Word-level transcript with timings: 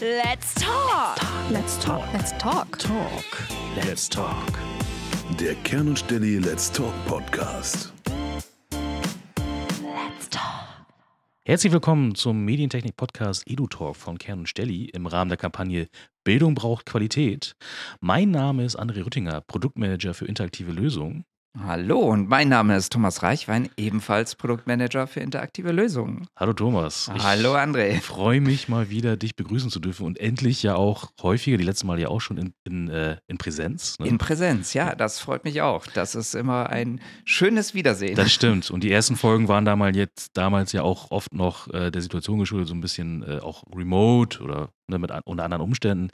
Let's 0.00 0.54
talk. 0.56 1.16
Let's 1.50 1.78
talk. 1.78 2.04
Let's 2.12 2.36
talk. 2.36 2.78
Talk. 2.78 3.24
Let's 3.76 4.06
talk. 4.10 4.52
Der 5.40 5.54
Kern 5.54 5.88
und 5.88 5.98
Stelli 5.98 6.36
Let's 6.36 6.70
Talk 6.70 6.92
Podcast. 7.06 7.94
Let's 9.80 10.28
talk. 10.28 10.66
Herzlich 11.46 11.72
willkommen 11.72 12.14
zum 12.14 12.44
Medientechnik-Podcast 12.44 13.50
EduTalk 13.50 13.96
von 13.96 14.18
Kern 14.18 14.40
und 14.40 14.50
Stelli 14.50 14.90
im 14.90 15.06
Rahmen 15.06 15.30
der 15.30 15.38
Kampagne 15.38 15.88
Bildung 16.24 16.54
braucht 16.54 16.84
Qualität. 16.84 17.56
Mein 18.00 18.30
Name 18.30 18.66
ist 18.66 18.78
André 18.78 19.02
Rüttinger, 19.02 19.40
Produktmanager 19.40 20.12
für 20.12 20.26
interaktive 20.26 20.72
Lösungen. 20.72 21.24
Hallo 21.64 22.00
und 22.00 22.28
mein 22.28 22.50
Name 22.50 22.76
ist 22.76 22.92
Thomas 22.92 23.22
Reichwein, 23.22 23.70
ebenfalls 23.78 24.34
Produktmanager 24.34 25.06
für 25.06 25.20
interaktive 25.20 25.72
Lösungen. 25.72 26.26
Hallo 26.36 26.52
Thomas. 26.52 27.10
Ich 27.16 27.22
Hallo 27.22 27.54
André. 27.54 28.00
freue 28.02 28.42
mich 28.42 28.68
mal 28.68 28.90
wieder, 28.90 29.16
dich 29.16 29.36
begrüßen 29.36 29.70
zu 29.70 29.80
dürfen 29.80 30.04
und 30.04 30.20
endlich 30.20 30.62
ja 30.62 30.74
auch 30.74 31.12
häufiger, 31.22 31.56
die 31.56 31.64
letzten 31.64 31.86
Mal 31.86 31.98
ja 31.98 32.08
auch 32.08 32.20
schon 32.20 32.36
in, 32.36 32.52
in, 32.64 32.88
äh, 32.90 33.16
in 33.26 33.38
Präsenz. 33.38 33.98
Ne? 33.98 34.06
In 34.06 34.18
Präsenz, 34.18 34.74
ja, 34.74 34.94
das 34.94 35.18
freut 35.18 35.44
mich 35.44 35.62
auch. 35.62 35.86
Das 35.86 36.14
ist 36.14 36.34
immer 36.34 36.68
ein 36.68 37.00
schönes 37.24 37.72
Wiedersehen. 37.72 38.16
Das 38.16 38.32
stimmt. 38.32 38.70
Und 38.70 38.84
die 38.84 38.92
ersten 38.92 39.16
Folgen 39.16 39.48
waren 39.48 39.64
damals 39.64 39.96
jetzt 39.96 40.36
damals 40.36 40.72
ja 40.72 40.82
auch 40.82 41.10
oft 41.10 41.32
noch 41.32 41.72
äh, 41.72 41.90
der 41.90 42.02
Situation 42.02 42.38
geschuldet, 42.38 42.68
so 42.68 42.74
ein 42.74 42.82
bisschen 42.82 43.22
äh, 43.22 43.38
auch 43.38 43.62
remote 43.74 44.42
oder 44.42 44.68
mit 44.88 45.10
an, 45.10 45.22
unter 45.24 45.44
anderen 45.44 45.62
Umständen. 45.62 46.08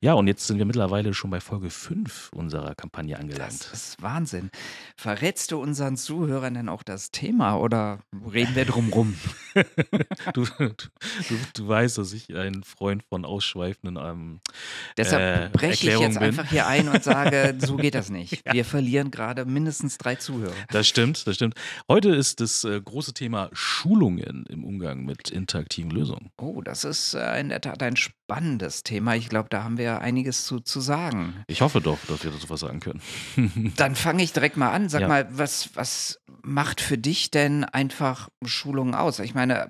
Ja, 0.00 0.14
und 0.14 0.26
jetzt 0.26 0.46
sind 0.46 0.58
wir 0.58 0.64
mittlerweile 0.64 1.14
schon 1.14 1.30
bei 1.30 1.40
Folge 1.40 1.70
5 1.70 2.30
unserer 2.34 2.74
Kampagne 2.74 3.18
angelangt. 3.18 3.68
das 3.70 3.72
ist 3.72 4.02
Wahnsinn. 4.02 4.50
Verrätst 4.96 5.52
du 5.52 5.60
unseren 5.60 5.96
Zuhörern 5.96 6.54
denn 6.54 6.68
auch 6.68 6.82
das 6.82 7.10
Thema 7.10 7.56
oder 7.56 8.00
reden 8.32 8.54
wir 8.54 8.64
drum 8.64 8.90
rum? 8.92 9.14
du, 10.34 10.46
du, 10.58 10.74
du, 11.54 11.68
weißt, 11.68 11.98
dass 11.98 12.12
ich 12.12 12.34
ein 12.34 12.64
Freund 12.64 13.02
von 13.04 13.24
ausschweifenden 13.24 13.96
ähm, 13.96 14.40
Deshalb 14.96 15.46
äh, 15.46 15.48
breche 15.50 15.72
ich 15.72 15.84
Erklärungen 15.84 16.10
jetzt 16.10 16.18
bin. 16.18 16.28
einfach 16.28 16.50
hier 16.50 16.66
ein 16.66 16.88
und 16.88 17.02
sage, 17.04 17.56
so 17.58 17.76
geht 17.84 17.94
das 17.94 18.10
nicht. 18.10 18.42
Wir 18.50 18.64
verlieren 18.64 19.10
gerade 19.10 19.44
mindestens 19.44 19.98
drei 19.98 20.16
Zuhörer. 20.16 20.54
Das 20.70 20.88
stimmt, 20.88 21.26
das 21.26 21.36
stimmt. 21.36 21.54
Heute 21.88 22.10
ist 22.10 22.40
das 22.40 22.64
äh, 22.64 22.80
große 22.80 23.14
Thema 23.14 23.50
Schulungen 23.52 24.44
im 24.48 24.64
Umgang 24.64 25.04
mit 25.04 25.30
interaktiven 25.30 25.90
Lösungen. 25.90 26.30
Oh, 26.38 26.60
das 26.60 26.84
ist 26.84 27.14
äh, 27.14 27.40
in 27.40 27.48
der 27.48 27.60
Tat 27.60 27.82
ein 27.82 27.96
spannendes 28.24 28.82
Thema. 28.84 29.14
Ich 29.16 29.28
glaube, 29.28 29.48
da 29.50 29.62
haben 29.64 29.76
wir 29.76 30.00
einiges 30.00 30.46
zu, 30.46 30.60
zu 30.60 30.80
sagen. 30.80 31.34
Ich 31.46 31.60
hoffe 31.60 31.82
doch, 31.82 31.98
dass 32.08 32.24
wir 32.24 32.30
dazu 32.30 32.48
was 32.48 32.60
sagen 32.60 32.80
können. 32.80 33.02
Dann 33.76 33.94
fange 33.94 34.22
ich 34.22 34.32
direkt 34.32 34.56
mal 34.56 34.70
an. 34.70 34.88
Sag 34.88 35.02
Ja. 35.02 35.08
mal, 35.08 35.28
was, 35.30 35.70
was 35.74 36.20
macht 36.42 36.80
für 36.80 36.96
dich 36.96 37.30
denn 37.30 37.64
einfach 37.64 38.30
Schulungen 38.44 38.94
aus? 38.94 39.18
Ich 39.18 39.34
meine, 39.34 39.68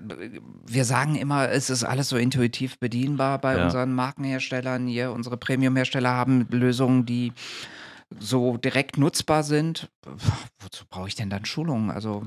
wir 0.66 0.84
sagen 0.84 1.16
immer, 1.16 1.48
es 1.50 1.68
ist 1.68 1.82
alles 1.82 2.08
so 2.08 2.16
intuitiv 2.16 2.78
bedienbar 2.78 3.40
bei 3.40 3.56
Ja. 3.56 3.64
unseren 3.64 3.92
Markenherstellern 3.92 4.86
hier. 4.86 5.10
Unsere 5.10 5.36
Premium-Hersteller 5.36 6.10
haben 6.10 6.46
Lösungen, 6.50 7.06
die 7.06 7.32
so 8.18 8.56
direkt 8.56 8.98
nutzbar 8.98 9.42
sind. 9.42 9.90
Wozu 10.60 10.84
brauche 10.88 11.08
ich 11.08 11.14
denn 11.14 11.30
dann 11.30 11.44
Schulungen? 11.44 11.90
Also, 11.90 12.26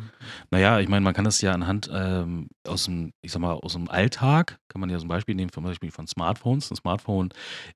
Naja, 0.52 0.80
ich 0.80 0.90
meine, 0.90 1.04
man 1.04 1.14
kann 1.14 1.26
das 1.26 1.42
ja 1.42 1.52
anhand 1.52 1.90
ähm, 1.94 2.50
aus 2.68 2.86
dem, 2.86 3.14
ich 3.22 3.32
sag 3.32 3.40
mal, 3.42 3.54
aus 3.54 3.74
dem 3.74 3.90
Alltag, 3.90 4.60
kann 4.68 4.82
man 4.82 4.90
ja 4.90 5.00
zum 5.00 5.08
Beispiel 5.08 5.36
nehmen, 5.36 5.52
zum 5.52 5.64
Beispiel 5.64 5.92
von 5.92 6.08
Smartphones. 6.08 6.72
Ein 6.72 6.76
Smartphone 6.76 7.30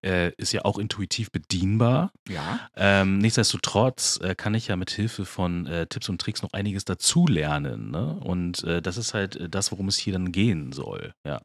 äh, 0.03 0.31
ist 0.38 0.52
ja 0.53 0.66
auch 0.66 0.78
intuitiv 0.78 1.31
bedienbar. 1.31 2.12
ja. 2.28 2.59
Ähm, 2.76 3.20
nichtsdestotrotz 3.20 4.20
äh, 4.22 4.36
kann 4.36 4.53
ich 4.53 4.68
ja 4.68 4.75
mit 4.75 4.92
Hilfe 4.92 5.25
von 5.25 5.66
äh, 5.68 5.88
Tipps 5.88 6.09
und 6.09 6.20
Tricks 6.20 6.42
noch 6.42 6.53
einiges 6.53 6.86
dazulernen. 6.86 7.92
Ne? 7.92 8.20
Und 8.22 8.64
äh, 8.64 8.81
das 8.81 8.98
ist 8.98 9.14
halt 9.14 9.36
äh, 9.36 9.50
das, 9.50 9.72
worum 9.72 9.88
es 9.88 9.98
hier 9.98 10.14
dann 10.14 10.31
gehen 10.31 10.72
soll. 10.72 11.14
Ja. 11.25 11.42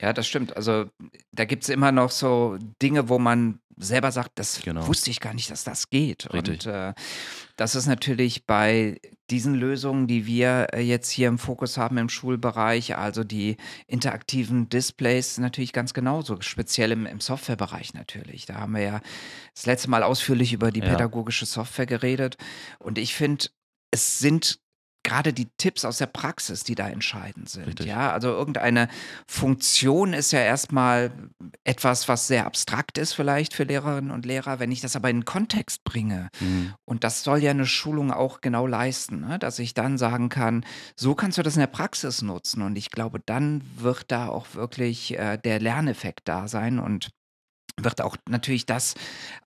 Ja, 0.00 0.12
das 0.12 0.26
stimmt. 0.26 0.56
Also 0.56 0.86
da 1.32 1.44
gibt 1.44 1.62
es 1.64 1.68
immer 1.68 1.92
noch 1.92 2.10
so 2.10 2.56
Dinge, 2.80 3.08
wo 3.08 3.18
man 3.18 3.60
selber 3.76 4.12
sagt, 4.12 4.32
das 4.34 4.60
Genau. 4.62 4.86
wusste 4.86 5.10
ich 5.10 5.20
gar 5.20 5.32
nicht, 5.34 5.50
dass 5.50 5.64
das 5.64 5.88
geht. 5.90 6.32
Richtig. 6.32 6.66
Und 6.66 6.72
äh, 6.72 6.92
das 7.56 7.74
ist 7.74 7.86
natürlich 7.86 8.46
bei 8.46 9.00
diesen 9.30 9.54
Lösungen, 9.54 10.06
die 10.06 10.26
wir 10.26 10.68
äh, 10.72 10.80
jetzt 10.80 11.10
hier 11.10 11.28
im 11.28 11.38
Fokus 11.38 11.76
haben 11.78 11.96
im 11.98 12.08
Schulbereich, 12.08 12.96
also 12.96 13.24
die 13.24 13.56
interaktiven 13.86 14.68
Displays, 14.68 15.38
natürlich 15.38 15.72
ganz 15.72 15.94
genauso, 15.94 16.40
speziell 16.40 16.92
im, 16.92 17.06
im 17.06 17.20
Softwarebereich 17.20 17.94
natürlich. 17.94 18.46
Da 18.46 18.56
haben 18.56 18.74
wir 18.74 18.82
ja 18.82 19.00
das 19.54 19.66
letzte 19.66 19.88
Mal 19.90 20.02
ausführlich 20.02 20.52
über 20.52 20.70
die 20.70 20.80
Ja. 20.80 20.86
pädagogische 20.90 21.46
Software 21.46 21.86
geredet. 21.86 22.36
Und 22.78 22.98
ich 22.98 23.14
finde, 23.14 23.46
es 23.90 24.18
sind 24.18 24.60
gerade 25.02 25.32
die 25.32 25.48
Tipps 25.56 25.84
aus 25.84 25.98
der 25.98 26.06
Praxis, 26.06 26.62
die 26.64 26.74
da 26.74 26.88
entscheidend 26.88 27.48
sind. 27.48 27.66
Richtig. 27.66 27.86
Ja, 27.86 28.12
also 28.12 28.28
irgendeine 28.28 28.88
Funktion 29.26 30.12
ist 30.12 30.32
ja 30.32 30.40
erstmal 30.40 31.10
etwas, 31.64 32.08
was 32.08 32.26
sehr 32.26 32.46
abstrakt 32.46 32.98
ist 32.98 33.14
vielleicht 33.14 33.54
für 33.54 33.64
Lehrerinnen 33.64 34.10
und 34.10 34.26
Lehrer. 34.26 34.58
Wenn 34.60 34.72
ich 34.72 34.80
das 34.80 34.96
aber 34.96 35.08
in 35.10 35.18
den 35.20 35.24
Kontext 35.24 35.84
bringe, 35.84 36.28
Mhm. 36.40 36.74
und 36.84 37.04
das 37.04 37.22
soll 37.24 37.38
ja 37.42 37.50
eine 37.50 37.66
Schulung 37.66 38.12
auch 38.12 38.40
genau 38.40 38.66
leisten, 38.66 39.20
ne? 39.20 39.38
dass 39.38 39.58
ich 39.58 39.74
dann 39.74 39.98
sagen 39.98 40.28
kann, 40.28 40.64
so 40.96 41.14
kannst 41.14 41.38
du 41.38 41.42
das 41.42 41.54
in 41.56 41.60
der 41.60 41.66
Praxis 41.66 42.22
nutzen. 42.22 42.62
Und 42.62 42.76
ich 42.76 42.90
glaube, 42.90 43.20
dann 43.24 43.62
wird 43.76 44.04
da 44.08 44.28
auch 44.28 44.54
wirklich 44.54 45.18
äh, 45.18 45.38
der 45.38 45.60
Lerneffekt 45.60 46.28
da 46.28 46.48
sein 46.48 46.78
und 46.78 47.10
wird 47.76 48.00
auch 48.02 48.16
natürlich 48.28 48.66
das 48.66 48.94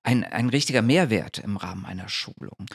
ein, 0.02 0.24
ein 0.24 0.48
richtiger 0.48 0.82
Mehrwert 0.82 1.38
im 1.38 1.56
Rahmen 1.56 1.84
einer 1.84 2.08
Schulung. 2.08 2.66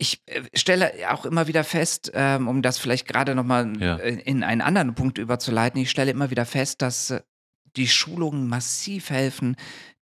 Ich 0.00 0.22
äh, 0.26 0.42
stelle 0.54 0.92
auch 1.10 1.26
immer 1.26 1.48
wieder 1.48 1.64
fest, 1.64 2.10
ähm, 2.14 2.46
um 2.48 2.62
das 2.62 2.78
vielleicht 2.78 3.06
gerade 3.08 3.34
nochmal 3.34 3.70
Ja. 3.80 3.96
in 3.96 4.44
einen 4.44 4.60
anderen 4.60 4.94
Punkt 4.94 5.18
überzuleiten, 5.18 5.80
ich 5.82 5.90
stelle 5.90 6.12
immer 6.12 6.30
wieder 6.30 6.46
fest, 6.46 6.80
dass 6.82 7.10
äh, 7.10 7.20
die 7.76 7.88
Schulungen 7.88 8.48
massiv 8.48 9.10
helfen, 9.10 9.56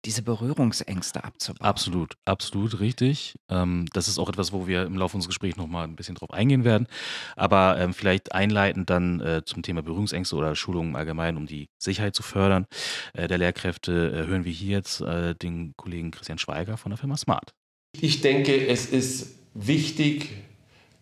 diese 0.05 0.23
Berührungsängste 0.23 1.25
abzubauen. 1.25 1.67
Absolut, 1.67 2.15
absolut 2.25 2.79
richtig. 2.79 3.35
Ähm, 3.51 3.87
das 3.93 4.07
ist 4.07 4.19
auch 4.19 4.29
etwas, 4.29 4.53
wo 4.53 4.67
wir 4.69 4.85
im 4.85 4.97
Laufe 4.97 5.17
unseres 5.17 5.31
Gesprächs 5.31 5.57
nochmal 5.57 5.85
ein 5.85 5.97
bisschen 5.97 6.15
drauf 6.15 6.31
eingehen 6.31 6.63
werden. 6.65 6.87
Aber 7.35 7.77
ähm, 7.79 7.93
vielleicht 7.93 8.33
einleitend 8.33 8.89
dann 8.89 9.21
äh, 9.21 9.43
zum 9.45 9.63
Thema 9.63 9.83
Berührungsängste 9.83 10.37
oder 10.37 10.55
Schulungen 10.55 10.95
allgemein, 10.95 11.37
um 11.37 11.47
die 11.47 11.69
Sicherheit 11.79 12.15
zu 12.15 12.23
fördern 12.23 12.67
der 13.15 13.37
Lehrkräfte, 13.39 14.27
hören 14.27 14.45
wir 14.45 14.53
hier 14.53 14.77
jetzt 14.77 15.01
den 15.01 15.73
Kollegen 15.77 16.11
Christian 16.11 16.39
Schweiger 16.39 16.77
von 16.77 16.91
der 16.91 16.99
Firma 16.99 17.17
Smart. 17.17 17.53
Ich 17.99 18.21
denke, 18.21 18.67
es 18.69 18.87
ist 18.87 19.37
wichtig, 19.59 20.31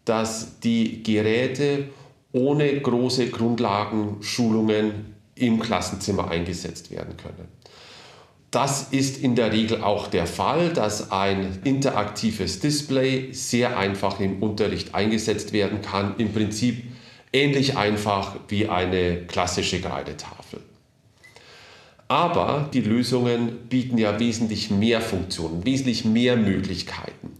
dass 0.04 0.60
die 0.60 1.02
Geräte 1.02 1.88
ohne 2.32 2.80
große 2.80 3.28
Grundlagenschulungen 3.30 5.14
im 5.34 5.60
Klassenzimmer 5.60 6.30
eingesetzt 6.30 6.90
werden 6.90 7.16
können. 7.16 7.48
Das 8.50 8.92
ist 8.92 9.18
in 9.18 9.34
der 9.34 9.52
Regel 9.52 9.82
auch 9.82 10.06
der 10.06 10.26
Fall, 10.26 10.72
dass 10.72 11.10
ein 11.10 11.58
interaktives 11.64 12.60
Display 12.60 13.32
sehr 13.32 13.76
einfach 13.76 14.20
im 14.20 14.42
Unterricht 14.42 14.94
eingesetzt 14.94 15.52
werden 15.52 15.82
kann. 15.82 16.14
Im 16.18 16.32
Prinzip 16.32 16.84
ähnlich 17.32 17.76
einfach 17.76 18.36
wie 18.46 18.68
eine 18.68 19.26
klassische 19.26 19.80
Kreidetafel. 19.80 20.60
Aber 22.06 22.70
die 22.72 22.82
Lösungen 22.82 23.68
bieten 23.68 23.98
ja 23.98 24.20
wesentlich 24.20 24.70
mehr 24.70 25.00
Funktionen, 25.00 25.64
wesentlich 25.64 26.04
mehr 26.04 26.36
Möglichkeiten. 26.36 27.32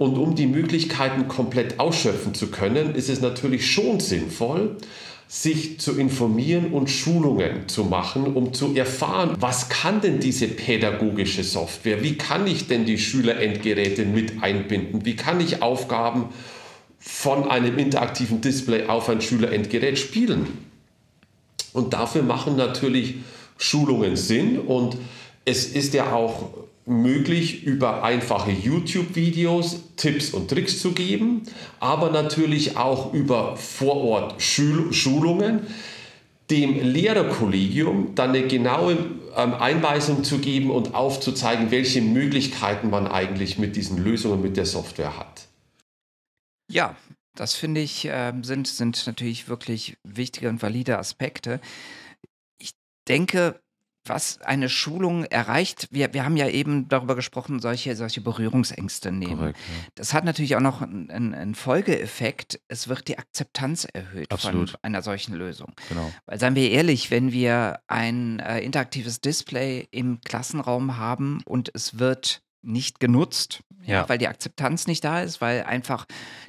Und 0.00 0.16
um 0.16 0.34
die 0.34 0.46
Möglichkeiten 0.46 1.28
komplett 1.28 1.78
ausschöpfen 1.78 2.32
zu 2.32 2.50
können, 2.50 2.94
ist 2.94 3.10
es 3.10 3.20
natürlich 3.20 3.70
schon 3.70 4.00
sinnvoll, 4.00 4.78
sich 5.28 5.78
zu 5.78 5.92
informieren 5.98 6.72
und 6.72 6.88
Schulungen 6.88 7.68
zu 7.68 7.84
machen, 7.84 8.32
um 8.32 8.54
zu 8.54 8.74
erfahren, 8.74 9.36
was 9.40 9.68
kann 9.68 10.00
denn 10.00 10.18
diese 10.18 10.48
pädagogische 10.48 11.44
Software, 11.44 12.02
wie 12.02 12.16
kann 12.16 12.46
ich 12.46 12.66
denn 12.66 12.86
die 12.86 12.96
Schülerendgeräte 12.96 14.06
mit 14.06 14.42
einbinden, 14.42 15.04
wie 15.04 15.16
kann 15.16 15.38
ich 15.38 15.60
Aufgaben 15.60 16.30
von 16.98 17.50
einem 17.50 17.76
interaktiven 17.76 18.40
Display 18.40 18.86
auf 18.86 19.10
ein 19.10 19.20
Schülerendgerät 19.20 19.98
spielen. 19.98 20.46
Und 21.74 21.92
dafür 21.92 22.22
machen 22.22 22.56
natürlich 22.56 23.16
Schulungen 23.58 24.16
Sinn 24.16 24.60
und 24.60 24.96
es 25.44 25.66
ist 25.66 25.92
ja 25.92 26.14
auch 26.14 26.54
möglich, 26.90 27.64
über 27.64 28.02
einfache 28.02 28.50
YouTube-Videos 28.50 29.94
Tipps 29.96 30.30
und 30.30 30.50
Tricks 30.50 30.80
zu 30.80 30.92
geben, 30.92 31.42
aber 31.78 32.10
natürlich 32.10 32.76
auch 32.76 33.14
über 33.14 33.56
Vorort-Schulungen, 33.56 35.60
dem 36.50 36.82
Lehrerkollegium 36.82 38.16
dann 38.16 38.30
eine 38.30 38.48
genaue 38.48 38.98
ähm, 39.36 39.54
Einweisung 39.54 40.24
zu 40.24 40.38
geben 40.38 40.72
und 40.72 40.94
aufzuzeigen, 40.94 41.70
welche 41.70 42.02
Möglichkeiten 42.02 42.90
man 42.90 43.06
eigentlich 43.06 43.56
mit 43.56 43.76
diesen 43.76 44.02
Lösungen, 44.02 44.42
mit 44.42 44.56
der 44.56 44.66
Software 44.66 45.16
hat. 45.16 45.46
Ja, 46.72 46.96
das 47.36 47.54
finde 47.54 47.80
ich, 47.80 48.08
ähm, 48.10 48.42
sind, 48.42 48.66
sind 48.66 49.06
natürlich 49.06 49.46
wirklich 49.48 49.96
wichtige 50.02 50.48
und 50.48 50.60
valide 50.60 50.98
Aspekte. 50.98 51.60
Ich 52.58 52.72
denke, 53.06 53.60
was 54.10 54.40
eine 54.42 54.68
Schulung 54.68 55.24
erreicht, 55.24 55.88
wir, 55.90 56.12
wir 56.12 56.24
haben 56.24 56.36
ja 56.36 56.48
eben 56.48 56.88
darüber 56.88 57.14
gesprochen, 57.14 57.60
solche, 57.60 57.96
solche 57.96 58.20
Berührungsängste 58.20 59.12
nehmen. 59.12 59.38
Korrekt, 59.38 59.58
ja. 59.58 59.88
Das 59.94 60.14
hat 60.14 60.24
natürlich 60.24 60.56
auch 60.56 60.60
noch 60.60 60.82
einen, 60.82 61.34
einen 61.34 61.54
Folgeeffekt. 61.54 62.60
Es 62.68 62.88
wird 62.88 63.08
die 63.08 63.18
Akzeptanz 63.18 63.86
erhöht 63.92 64.30
Absolut. 64.30 64.70
von 64.70 64.80
einer 64.82 65.02
solchen 65.02 65.34
Lösung. 65.34 65.72
Genau. 65.88 66.10
Weil 66.26 66.38
seien 66.38 66.54
wir 66.54 66.70
ehrlich, 66.70 67.10
wenn 67.10 67.32
wir 67.32 67.80
ein 67.86 68.40
äh, 68.40 68.60
interaktives 68.60 69.20
Display 69.20 69.88
im 69.90 70.20
Klassenraum 70.22 70.96
haben 70.96 71.40
und 71.44 71.70
es 71.74 71.98
wird 71.98 72.42
nicht 72.62 73.00
genutzt, 73.00 73.62
ja. 73.84 74.08
Weil 74.08 74.18
die 74.18 74.28
Akzeptanz 74.28 74.86
nicht 74.86 75.04
da 75.04 75.22
ist, 75.22 75.40
weil 75.40 75.62
einfach 75.62 76.06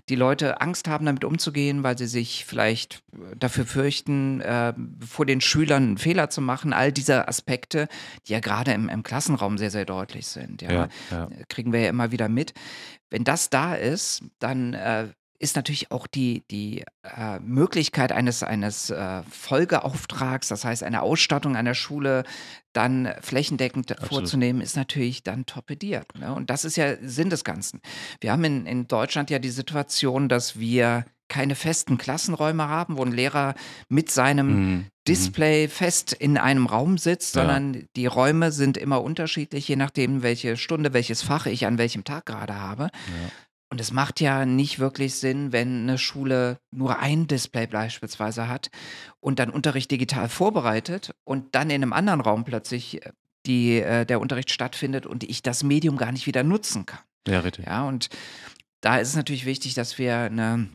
die 0.10 0.16
Leute 0.16 0.62
Angst 0.62 0.88
haben, 0.88 1.06
damit 1.06 1.24
umzugehen, 1.24 1.84
weil 1.84 1.98
sie 1.98 2.08
sich 2.08 2.46
vielleicht 2.46 3.04
äh, 3.14 3.36
dafür 3.38 3.66
fürchten, 3.66 4.42
äh, 4.42 4.74
vor 5.06 5.26
den 5.26 5.42
Schülern 5.42 5.84
einen 5.84 5.98
Fehler 5.98 6.30
zu 6.30 6.42
machen. 6.42 6.74
All 6.74 6.92
diese 6.92 7.28
Aspekte, 7.28 7.88
die 8.28 8.34
ja 8.34 8.40
gerade 8.40 8.72
im, 8.72 8.90
im 8.90 9.04
Klassenraum 9.04 9.58
sehr, 9.58 9.72
sehr 9.72 9.86
deutlich 9.86 10.28
sind. 10.28 10.62
Ja, 10.62 10.72
Ja, 10.72 10.90
ja. 11.12 11.30
Kriegen 11.48 11.74
wir 11.74 11.82
ja 11.82 11.90
immer 11.90 12.12
wieder 12.12 12.30
mit. 12.30 12.54
Wenn 13.10 13.24
das 13.24 13.50
da 13.50 13.76
ist, 13.76 14.24
dann 14.40 14.74
äh, 14.74 15.10
ist 15.42 15.56
natürlich 15.56 15.92
auch 15.92 16.08
die, 16.08 16.44
die 16.52 16.84
äh, 17.04 17.40
Möglichkeit 17.40 18.12
eines, 18.12 18.44
eines 18.44 18.90
äh, 18.92 19.24
Folgeauftrags, 19.30 20.48
das 20.48 20.64
heißt 20.66 20.84
eine 20.84 21.02
Ausstattung 21.02 21.56
einer 21.56 21.74
Schule, 21.76 22.24
dann 22.74 23.14
flächendeckend 23.22 23.92
Absolut. 23.92 24.10
vorzunehmen, 24.10 24.62
ist 24.62 24.76
natürlich 24.76 25.24
dann 25.24 25.46
torpediert. 25.46 26.08
Ne? 26.18 26.34
Und 26.34 26.50
das 26.50 26.64
ist 26.64 26.78
ja 26.78 26.96
Sinn 27.02 27.30
des 27.30 27.44
Ganzen. 27.44 27.82
Wir 28.22 28.32
haben 28.32 28.44
in, 28.44 28.66
in 28.66 28.88
Deutschland 28.88 29.30
ja 29.30 29.40
die 29.40 29.50
Situation, 29.50 30.30
dass 30.30 30.60
wir 30.60 31.06
keine 31.28 31.56
festen 31.56 31.98
Klassenräume 31.98 32.68
haben, 32.68 32.98
wo 32.98 33.04
ein 33.04 33.12
Lehrer 33.14 33.56
mit 33.90 34.12
seinem 34.12 34.48
Mhm. 34.48 34.72
Mhm. 34.74 34.86
Display 35.08 35.68
fest 35.68 36.14
in 36.14 36.38
einem 36.38 36.68
Raum 36.68 36.98
sitzt, 37.00 37.36
Ja. 37.36 37.42
sondern 37.42 37.86
die 37.96 38.06
Räume 38.06 38.52
sind 38.52 38.78
immer 38.78 39.02
unterschiedlich, 39.02 39.68
je 39.68 39.76
nachdem, 39.76 40.22
welche 40.22 40.56
Stunde, 40.58 40.94
welches 40.94 41.24
Fach 41.24 41.48
ich 41.48 41.66
an 41.66 41.78
welchem 41.80 42.04
Tag 42.04 42.26
gerade 42.28 42.56
habe. 42.60 42.84
Ja. 42.84 43.32
Und 43.72 43.80
es 43.80 43.94
macht 43.94 44.20
ja 44.20 44.46
nicht 44.46 44.80
wirklich 44.80 45.16
Sinn, 45.16 45.54
wenn 45.54 45.84
eine 45.84 45.98
Schule 45.98 46.60
nur 46.72 47.00
ein 47.00 47.28
Display 47.28 47.68
beispielsweise 47.68 48.50
hat 48.50 48.70
und 49.22 49.40
dann 49.40 49.50
Unterricht 49.50 49.90
digital 49.90 50.28
vorbereitet 50.28 51.16
und 51.24 51.56
dann 51.56 51.70
in 51.70 51.82
einem 51.82 51.94
anderen 51.94 52.20
Raum 52.20 52.44
plötzlich 52.44 53.06
äh, 53.06 53.14
die, 53.46 53.80
äh, 53.80 54.06
der 54.06 54.20
Unterricht 54.20 54.52
stattfindet 54.52 55.06
und 55.06 55.24
ich 55.24 55.42
das 55.42 55.64
Medium 55.64 55.96
gar 55.96 56.12
nicht 56.12 56.28
wieder 56.28 56.44
nutzen 56.44 56.86
kann. 56.86 57.00
ja, 57.26 57.40
richtig. 57.40 57.66
Ja, 57.66 57.88
und 57.88 58.10
da 58.82 58.98
ist 58.98 59.08
es 59.08 59.16
natürlich 59.16 59.46
wichtig, 59.46 59.74
dass 59.74 59.98
wir 59.98 60.18
eine 60.18 60.68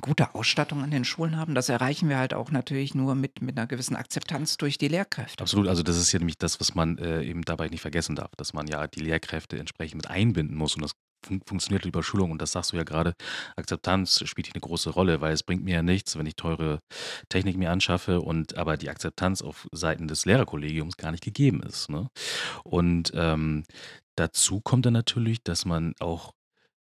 gute 0.00 0.32
Ausstattung 0.36 0.84
an 0.84 0.92
den 0.92 1.04
Schulen 1.04 1.36
haben. 1.36 1.56
Das 1.56 1.68
erreichen 1.68 2.08
wir 2.08 2.18
halt 2.18 2.32
auch 2.32 2.52
natürlich 2.52 2.94
nur 2.94 3.16
mit, 3.16 3.42
mit 3.42 3.58
einer 3.58 3.66
gewissen 3.66 3.96
Akzeptanz 3.96 4.56
durch 4.56 4.78
die 4.78 4.86
Lehrkräfte. 4.86 5.42
Absolut, 5.42 5.66
also 5.66 5.82
das 5.82 5.96
ist 5.96 6.12
ja 6.12 6.20
nämlich 6.20 6.38
das, 6.38 6.60
was 6.60 6.76
man 6.76 6.96
äh, 6.98 7.24
eben 7.24 7.42
dabei 7.42 7.66
nicht 7.68 7.80
vergessen 7.80 8.14
darf, 8.14 8.30
dass 8.36 8.52
man 8.52 8.68
ja 8.68 8.86
die 8.86 9.00
Lehrkräfte 9.00 9.58
entsprechend 9.58 9.96
mit 9.96 10.08
einbinden 10.08 10.56
muss 10.56 10.76
und 10.76 10.82
das 10.82 10.92
fun 11.24 11.40
funktioniert 11.46 11.84
über 11.84 12.02
Schulung 12.02 12.30
und 12.30 12.40
das 12.40 12.52
sagst 12.52 12.72
du 12.72 12.76
ja 12.76 12.84
gerade, 12.84 13.14
Akzeptanz 13.56 14.22
spielt 14.26 14.46
hier 14.46 14.54
eine 14.54 14.60
große 14.60 14.90
Rolle, 14.90 15.20
weil 15.20 15.32
es 15.32 15.42
bringt 15.42 15.64
mir 15.64 15.74
ja 15.74 15.82
nichts, 15.82 16.16
wenn 16.18 16.26
ich 16.26 16.36
teure 16.36 16.80
Technik 17.28 17.56
mir 17.56 17.70
anschaffe 17.70 18.20
und 18.20 18.56
aber 18.56 18.76
die 18.76 18.90
Akzeptanz 18.90 19.42
auf 19.42 19.68
Seiten 19.72 20.08
des 20.08 20.24
Lehrerkollegiums 20.24 20.96
gar 20.96 21.10
nicht 21.12 21.24
gegeben 21.24 21.62
ist. 21.62 21.90
Ne? 21.90 22.08
Und 22.64 23.12
ähm, 23.14 23.64
dazu 24.16 24.60
kommt 24.60 24.86
dann 24.86 24.92
natürlich, 24.92 25.42
dass 25.42 25.64
man 25.64 25.94
auch 26.00 26.32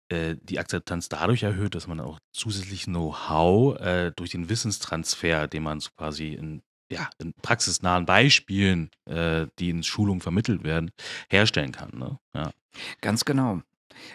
äh, 0.10 0.36
die 0.42 0.60
Akzeptanz 0.60 1.10
dadurch 1.10 1.44
erhöht, 1.44 1.75
dass 1.75 1.88
man 1.88 2.00
auch 2.00 2.19
zusätzlich 2.34 2.86
Know-how 2.86 3.80
äh, 3.80 4.12
durch 4.16 4.31
den 4.31 4.50
Wissenstransfer, 4.50 5.48
den 5.48 5.63
man 5.63 5.80
so 5.80 5.89
quasi 5.95 6.34
in 6.34 6.62
ja, 6.92 7.10
in 7.19 7.34
praxisnahen 7.42 8.06
Beispielen, 8.06 8.89
äh, 9.06 9.48
die 9.60 9.69
in 9.69 9.81
Schulungen 9.81 10.19
vermittelt 10.19 10.66
werden, 10.66 10.92
herstellen 11.30 11.72
kann. 11.72 11.92
Ne? 11.98 12.19
Ja. 12.36 12.51
Ganz 13.00 13.24
genau. 13.24 13.62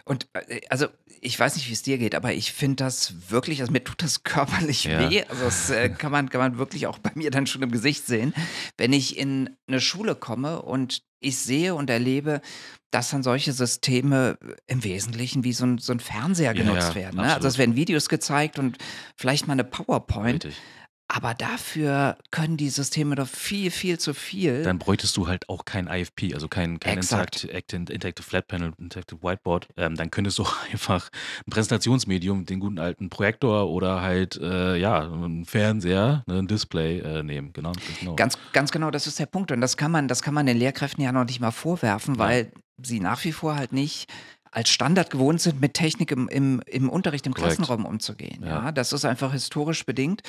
Und 0.05 0.29
äh, 0.35 0.61
also 0.69 0.87
ich 1.21 1.39
weiß 1.39 1.57
nicht, 1.57 1.69
wie 1.69 1.73
es 1.73 1.83
dir 1.83 1.99
geht, 1.99 2.15
aber 2.15 2.33
ich 2.33 2.53
finde 2.53 2.77
das 2.77 3.31
wirklich, 3.31 3.61
also 3.61 3.73
mir 3.73 3.83
tut 3.85 4.03
das 4.03 4.23
körperlich 4.25 4.85
Ja. 4.85 5.11
weh. 5.11 5.23
Also 5.29 5.45
das 5.45 5.71
äh, 5.71 5.89
kann, 5.89 6.13
man, 6.13 6.29
kann 6.29 6.41
man 6.41 6.59
wirklich 6.59 6.87
auch 6.87 6.99
bei 6.99 7.11
mir 7.15 7.31
dann 7.31 7.47
schon 7.47 7.63
im 7.63 7.71
Gesicht 7.71 8.07
sehen, 8.07 8.35
wenn 8.77 8.93
ich 8.93 9.17
in 9.19 9.51
eine 9.67 9.81
Schule 9.81 10.15
komme 10.15 10.63
und 10.63 11.03
ich 11.21 11.39
sehe 11.39 11.75
und 11.75 11.91
erlebe, 11.91 12.41
dass 12.91 13.11
dann 13.11 13.23
solche 13.23 13.53
Systeme 13.53 14.39
im 14.67 14.85
Wesentlichen 14.85 15.45
wie 15.45 15.53
so 15.53 15.65
ein, 15.67 15.79
so 15.79 15.93
ein 15.93 16.01
Fernseher 16.01 16.55
Ja, 16.55 16.63
genutzt 16.63 16.91
ja, 16.91 16.95
werden. 16.95 17.17
Ne? 17.21 17.35
Also 17.35 17.49
es 17.49 17.59
werden 17.59 17.75
Videos 17.75 18.09
gezeigt 18.09 18.59
und 18.59 18.79
vielleicht 19.17 19.47
mal 19.47 19.55
eine 19.55 19.65
PowerPoint, 19.65 20.45
Richtig. 20.45 20.63
Aber 21.17 21.33
dafür 21.33 22.19
können 22.31 22.59
die 22.59 22.69
Systeme 22.69 23.15
doch 23.15 23.27
viel, 23.27 23.71
viel 23.71 23.99
zu 23.99 24.13
viel. 24.13 24.63
Dann 24.65 24.79
bräuchtest 24.79 25.17
du 25.17 25.27
halt 25.29 25.49
auch 25.49 25.65
kein 25.65 25.87
IFP, 25.87 26.35
also 26.35 26.47
kein, 26.47 26.79
kein. 26.79 26.99
Interactive, 26.99 27.49
Interactive 27.49 28.23
Flat 28.23 28.47
Panel, 28.49 28.73
Interactive 28.79 29.23
Whiteboard. 29.23 29.67
Ähm, 29.79 29.95
dann 29.97 30.11
könntest 30.11 30.39
du 30.39 30.45
einfach 30.73 31.09
ein 31.47 31.51
Präsentationsmedium, 31.51 32.45
den 32.45 32.61
guten 32.61 32.79
alten 32.79 33.09
Projektor 33.09 33.71
oder 33.71 34.03
halt 34.03 34.37
äh, 34.37 34.77
ja, 34.77 35.11
einen 35.11 35.47
Fernseher, 35.47 36.23
ne, 36.27 36.41
ein 36.41 36.49
Display 36.49 36.99
äh, 36.99 37.23
nehmen. 37.23 37.55
Genau, 37.55 37.73
ganz 37.73 37.99
genau. 37.99 38.15
Ganz, 38.17 38.39
ganz 38.53 38.71
genau, 38.71 38.91
das 38.91 39.07
ist 39.07 39.19
der 39.19 39.27
Punkt. 39.27 39.51
Und 39.53 39.63
das 39.63 39.79
kann 39.79 39.91
man, 39.91 40.09
das 40.09 40.21
kann 40.23 40.35
man 40.35 40.45
den 40.45 40.59
Lehrkräften 40.59 41.03
ja 41.03 41.13
noch 41.13 41.25
nicht 41.25 41.41
mal 41.41 41.51
vorwerfen, 41.51 42.17
Ja. 42.17 42.21
weil 42.21 42.53
sie 42.83 43.01
nach 43.01 43.25
wie 43.25 43.33
vor 43.33 43.57
halt 43.57 43.73
nicht 43.73 44.13
als 44.57 44.71
Standard 44.71 45.11
gewohnt 45.11 45.43
sind, 45.43 45.61
mit 45.61 45.75
Technik 45.75 46.11
im, 46.11 46.29
im, 46.29 46.63
im 46.65 46.89
Unterricht 46.89 47.27
im 47.27 47.35
Korrekt. 47.35 47.57
Klassenraum 47.57 47.85
umzugehen. 47.85 48.43
Ja. 48.43 48.65
Ja. 48.65 48.73
das 48.73 48.95
ist 48.95 49.05
einfach 49.05 49.33
historisch 49.33 49.85
bedingt. 49.85 50.23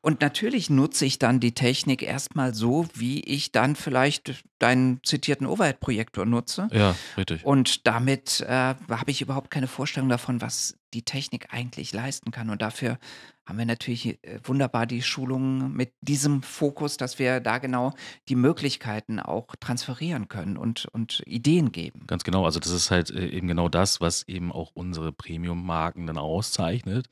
Und 0.00 0.20
natürlich 0.20 0.70
nutze 0.70 1.04
ich 1.04 1.18
dann 1.18 1.40
die 1.40 1.50
Technik 1.50 2.02
erstmal 2.02 2.54
so, 2.54 2.86
wie 2.94 3.20
ich 3.22 3.50
dann 3.50 3.74
vielleicht 3.74 4.44
deinen 4.60 5.00
zitierten 5.02 5.48
Overhead-Projektor 5.48 6.26
nutze. 6.26 6.68
ja, 6.70 6.94
richtig. 7.16 7.44
Und 7.44 7.84
damit 7.88 8.40
äh, 8.42 8.76
habe 8.88 9.10
ich 9.10 9.20
überhaupt 9.20 9.50
keine 9.50 9.66
Vorstellung 9.66 10.08
davon, 10.08 10.40
was 10.40 10.78
die 10.94 11.02
Technik 11.02 11.48
eigentlich 11.50 11.92
leisten 11.92 12.30
kann. 12.30 12.50
Und 12.50 12.62
dafür 12.62 12.98
haben 13.44 13.58
wir 13.58 13.66
natürlich 13.66 14.06
äh, 14.22 14.38
wunderbar 14.44 14.86
die 14.86 15.02
Schulungen 15.02 15.72
mit 15.72 15.92
diesem 16.00 16.42
Fokus, 16.42 16.96
dass 16.96 17.18
wir 17.18 17.40
da 17.40 17.58
genau 17.58 17.92
die 18.28 18.36
Möglichkeiten 18.36 19.18
auch 19.18 19.54
transferieren 19.58 20.28
können 20.28 20.56
und, 20.56 20.86
und 20.92 21.22
Ideen 21.26 21.72
geben. 21.72 22.06
Ganz 22.06 22.22
genau, 22.22 22.44
also 22.44 22.60
das 22.60 22.70
ist 22.70 22.90
halt 22.90 23.10
äh, 23.10 23.26
eben 23.28 23.48
genau 23.48 23.68
das, 23.68 24.00
was 24.00 24.22
eben 24.28 24.52
auch 24.52 24.70
unsere 24.74 25.12
Premium-Marken 25.12 26.06
dann 26.06 26.18
auszeichnet, 26.18 27.08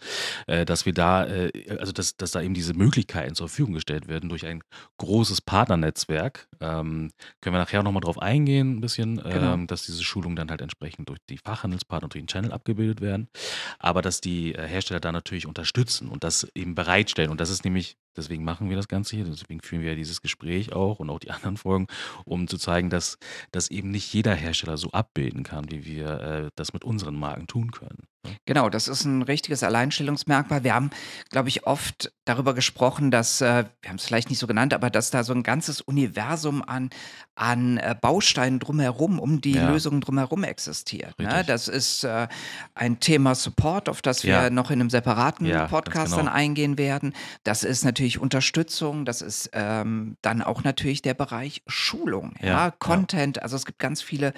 äh, 0.47 0.65
dass 0.65 0.87
wir 0.87 0.93
da, 0.93 1.27
also 1.79 1.93
dass, 1.93 2.17
dass 2.17 2.31
da 2.31 2.41
eben 2.43 2.55
diese 2.55 2.75
Möglichkeiten 2.75 3.35
zur 3.35 3.49
Verfügung 3.49 3.75
gestellt 3.75 4.07
werden 4.09 4.29
durch 4.29 4.47
ein 4.47 4.63
großes 4.99 5.41
Partnernetzwerk. 5.41 6.49
Ähm, 6.61 7.11
können 7.41 7.55
wir 7.55 7.61
nachher 7.61 7.83
nochmal 7.83 8.03
drauf 8.03 8.21
eingehen, 8.21 8.77
ein 8.77 8.81
bisschen, 8.81 9.17
Genau. 9.17 9.55
ähm, 9.55 9.67
dass 9.67 9.87
diese 9.87 10.03
Schulungen 10.05 10.37
dann 10.37 10.51
halt 10.51 10.61
entsprechend 10.61 11.09
durch 11.09 11.19
die 11.29 11.39
Fachhandelspartner 11.39 12.05
und 12.05 12.15
durch 12.15 12.23
den 12.23 12.29
Channel 12.29 12.53
abgebildet 12.53 13.01
werden, 13.01 13.29
aber 13.79 14.03
dass 14.03 14.21
die 14.21 14.53
Hersteller 14.53 15.01
da 15.01 15.13
natürlich 15.13 15.47
unterstützen 15.47 16.09
und 16.09 16.20
das 16.21 16.47
eben 16.55 16.75
bereitstellen. 16.75 17.31
Und 17.31 17.41
das 17.41 17.51
ist 17.51 17.65
nämlich, 17.65 17.97
deswegen 18.21 18.45
machen 18.45 18.69
wir 18.71 18.77
das 18.77 18.89
Ganze 18.89 19.17
hier, 19.17 19.25
deswegen 19.25 19.61
führen 19.61 19.83
wir 19.83 19.91
ja 19.91 19.97
dieses 19.97 20.23
Gespräch 20.23 20.73
auch 20.73 20.99
und 21.01 21.11
auch 21.11 21.19
die 21.19 21.31
anderen 21.31 21.57
Folgen, 21.57 21.87
um 22.25 22.47
zu 22.49 22.59
zeigen, 22.59 22.91
dass 22.91 23.19
das 23.53 23.71
eben 23.71 23.91
nicht 23.91 24.13
jeder 24.13 24.35
Hersteller 24.35 24.77
so 24.77 24.91
abbilden 24.93 25.43
kann, 25.43 25.71
wie 25.71 25.85
wir 25.85 26.21
äh, 26.21 26.49
das 26.57 26.73
mit 26.73 26.85
unseren 26.85 27.17
Marken 27.17 27.47
tun 27.47 27.71
können. 27.73 27.99
ne? 28.27 28.33
Genau, 28.47 28.69
das 28.69 28.87
ist 28.89 29.05
ein 29.05 29.23
richtiges 29.23 29.63
Alleinstellungsmerkmal. 29.63 30.63
Wir 30.65 30.75
haben, 30.75 30.91
glaube 31.31 31.49
ich, 31.49 31.67
oft 31.67 32.13
darüber 32.27 32.55
gesprochen, 32.55 33.11
dass, 33.11 33.41
äh, 33.41 33.65
wir 33.83 33.89
haben 33.91 33.97
es 33.97 34.05
vielleicht 34.05 34.29
nicht 34.31 34.39
so 34.39 34.47
genannt, 34.47 34.75
aber 34.75 34.91
dass 34.91 35.11
da 35.11 35.25
so 35.25 35.33
ein 35.33 35.43
ganzes 35.43 35.81
Universum 35.81 36.63
an, 36.63 36.91
an 37.35 37.79
äh, 37.79 37.95
Bausteinen 38.01 38.59
drumherum, 38.59 39.19
um 39.19 39.41
die 39.41 39.55
Ja. 39.55 39.69
Lösungen 39.71 40.01
drumherum 40.01 40.45
existiert. 40.45 41.19
Ne? 41.19 41.43
Das 41.47 41.67
ist 41.69 42.05
äh, 42.05 42.29
ein 42.75 43.01
Thema 43.01 43.35
Support, 43.35 43.89
auf 43.89 44.03
das 44.03 44.25
wir 44.25 44.31
Ja. 44.33 44.51
noch 44.51 44.71
in 44.71 44.81
einem 44.81 44.91
separaten 44.91 45.47
Ja, 45.47 45.67
Podcast 45.67 46.13
genau. 46.13 46.17
dann 46.19 46.29
eingehen 46.29 46.77
werden. 46.79 47.15
Das 47.45 47.65
ist 47.65 47.85
natürlich 47.85 48.10
Unterstützung, 48.19 49.05
das 49.05 49.23
ist 49.23 49.51
ähm, 49.53 50.17
dann 50.23 50.43
auch 50.43 50.65
natürlich 50.65 51.03
der 51.03 51.15
Bereich 51.15 51.63
Schulung, 51.67 52.35
ja, 52.41 52.47
Ja, 52.47 52.65
ja. 52.67 52.71
Content. 52.71 53.43
Also 53.43 53.57
es 53.57 53.65
gibt 53.65 53.79
ganz 53.79 54.03
viele 54.03 54.33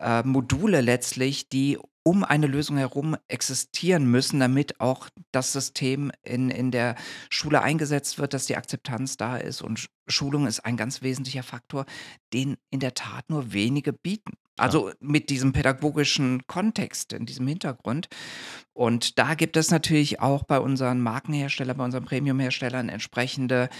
äh, 0.00 0.22
Module 0.22 0.80
letztlich, 0.80 1.48
die 1.48 1.78
um 2.02 2.24
eine 2.24 2.46
Lösung 2.46 2.78
herum 2.78 3.16
existieren 3.28 4.06
müssen, 4.10 4.40
damit 4.40 4.80
auch 4.80 5.08
das 5.32 5.52
System 5.52 6.10
in, 6.22 6.50
in 6.50 6.70
der 6.70 6.96
Schule 7.28 7.62
eingesetzt 7.62 8.18
wird, 8.18 8.32
dass 8.32 8.46
die 8.46 8.56
Akzeptanz 8.56 9.16
da 9.16 9.36
ist. 9.36 9.60
Und 9.60 9.78
Sch- 9.78 9.88
Schulung 10.08 10.46
ist 10.46 10.60
ein 10.60 10.76
ganz 10.76 11.02
wesentlicher 11.02 11.42
Faktor, 11.42 11.84
den 12.32 12.56
in 12.70 12.80
der 12.80 12.94
Tat 12.94 13.28
nur 13.28 13.52
wenige 13.52 13.92
bieten. 13.92 14.32
Also 14.56 14.92
mit 15.00 15.30
diesem 15.30 15.52
pädagogischen 15.52 16.46
Kontext, 16.46 17.12
in 17.14 17.24
diesem 17.24 17.46
Hintergrund. 17.46 18.08
Und 18.74 19.18
da 19.18 19.34
gibt 19.34 19.56
es 19.56 19.70
natürlich 19.70 20.20
auch 20.20 20.42
bei 20.44 20.58
unseren 20.58 21.00
Markenherstellern, 21.00 21.76
bei 21.76 21.84
unseren 21.84 22.04
Premiumherstellern 22.04 22.90
entsprechende 22.90 23.70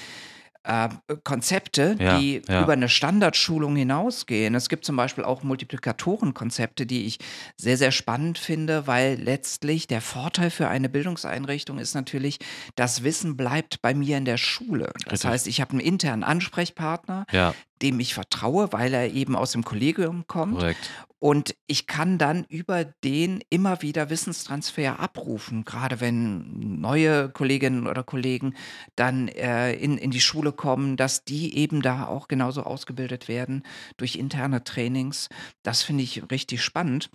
äh, 0.65 0.89
Konzepte, 1.25 1.97
Ja, 1.99 2.19
die 2.19 2.43
ja. 2.49 2.63
über 2.63 2.73
eine 2.75 2.89
Standardschulung 2.89 3.77
hinausgehen. 3.77 4.55
Es 4.55 4.69
gibt 4.69 4.85
zum 4.85 4.97
Beispiel 4.97 5.25
auch 5.25 5.43
Multiplikatorenkonzepte, 5.43 6.87
die 6.87 7.07
ich 7.07 7.19
sehr, 7.57 7.77
sehr 7.77 7.93
spannend 7.93 8.39
finde, 8.39 8.87
weil 8.87 9.15
letztlich 9.21 9.87
der 9.87 10.01
Vorteil 10.01 10.51
für 10.51 10.69
eine 10.69 10.89
Bildungseinrichtung 10.89 11.79
ist 11.79 11.95
natürlich, 11.95 12.39
das 12.77 13.03
Wissen 13.05 13.37
bleibt 13.37 13.81
bei 13.83 13.95
mir 13.95 14.19
in 14.19 14.25
der 14.25 14.37
Schule. 14.37 14.93
Das 15.05 15.13
Richtig. 15.13 15.31
heißt, 15.31 15.47
ich 15.47 15.61
habe 15.61 15.73
einen 15.73 15.81
internen 15.81 16.23
Ansprechpartner, 16.25 17.27
Ja, 17.33 17.55
dem 17.83 18.01
ich 18.01 18.15
vertraue, 18.15 18.73
weil 18.73 18.95
er 18.95 19.13
eben 19.13 19.37
aus 19.37 19.53
dem 19.53 19.65
Kollegium 19.65 20.27
kommt. 20.27 20.59
korrekt. 20.59 20.91
Und 21.23 21.55
ich 21.67 21.87
kann 21.87 22.17
dann 22.17 22.45
über 22.49 22.85
den 22.85 23.43
immer 23.51 23.83
wieder 23.83 24.09
Wissenstransfer 24.09 25.01
abrufen, 25.01 25.67
gerade 25.67 26.01
wenn 26.01 26.81
neue 26.81 27.29
Kolleginnen 27.29 27.87
oder 27.87 28.03
Kollegen 28.03 28.55
dann 28.97 29.29
äh, 29.29 29.75
in, 29.75 29.99
in 29.99 30.11
die 30.11 30.23
Schule 30.23 30.53
kommen, 30.53 30.97
dass 30.97 31.23
die 31.25 31.59
eben 31.59 31.83
da 31.83 32.07
auch 32.07 32.27
genauso 32.27 32.63
ausgebildet 32.63 33.29
werden 33.29 33.65
durch 33.99 34.17
interne 34.17 34.65
Trainings. 34.65 35.29
Das 35.63 35.83
finde 35.83 36.05
ich 36.05 36.31
richtig 36.31 36.65
spannend. 36.65 37.11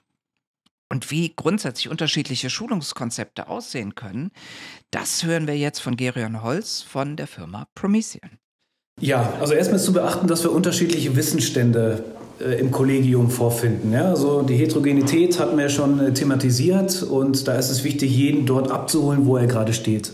Und 0.87 1.09
wie 1.09 1.33
grundsätzlich 1.35 1.89
unterschiedliche 1.89 2.51
Schulungskonzepte 2.51 3.47
aussehen 3.47 3.95
können, 3.95 4.29
das 4.91 5.23
hören 5.23 5.47
wir 5.47 5.57
jetzt 5.57 5.79
von 5.79 5.97
Gerion 5.97 6.43
Holz 6.43 6.83
von 6.83 7.15
der 7.17 7.25
Firma 7.25 7.67
Promethean. 7.73 8.37
Ja, 9.01 9.33
also 9.41 9.53
erstmal 9.53 9.75
ist 9.75 9.85
zu 9.85 9.91
beachten, 9.91 10.25
dass 10.27 10.43
wir 10.43 10.53
unterschiedliche 10.53 11.17
Wissensstände 11.17 12.05
äh, 12.39 12.57
im 12.61 12.71
Kollegium 12.71 13.29
vorfinden. 13.29 13.91
Ja? 13.91 14.09
Also 14.09 14.41
die 14.41 14.55
Heterogenität 14.55 15.37
hatten 15.37 15.57
wir 15.57 15.65
ja 15.65 15.69
schon 15.69 15.99
äh, 15.99 16.13
thematisiert 16.13 17.03
und 17.03 17.45
da 17.45 17.55
ist 17.55 17.69
es 17.69 17.83
wichtig, 17.83 18.15
jeden 18.15 18.45
dort 18.45 18.71
abzuholen, 18.71 19.25
wo 19.25 19.35
er 19.35 19.47
gerade 19.47 19.73
steht. 19.73 20.13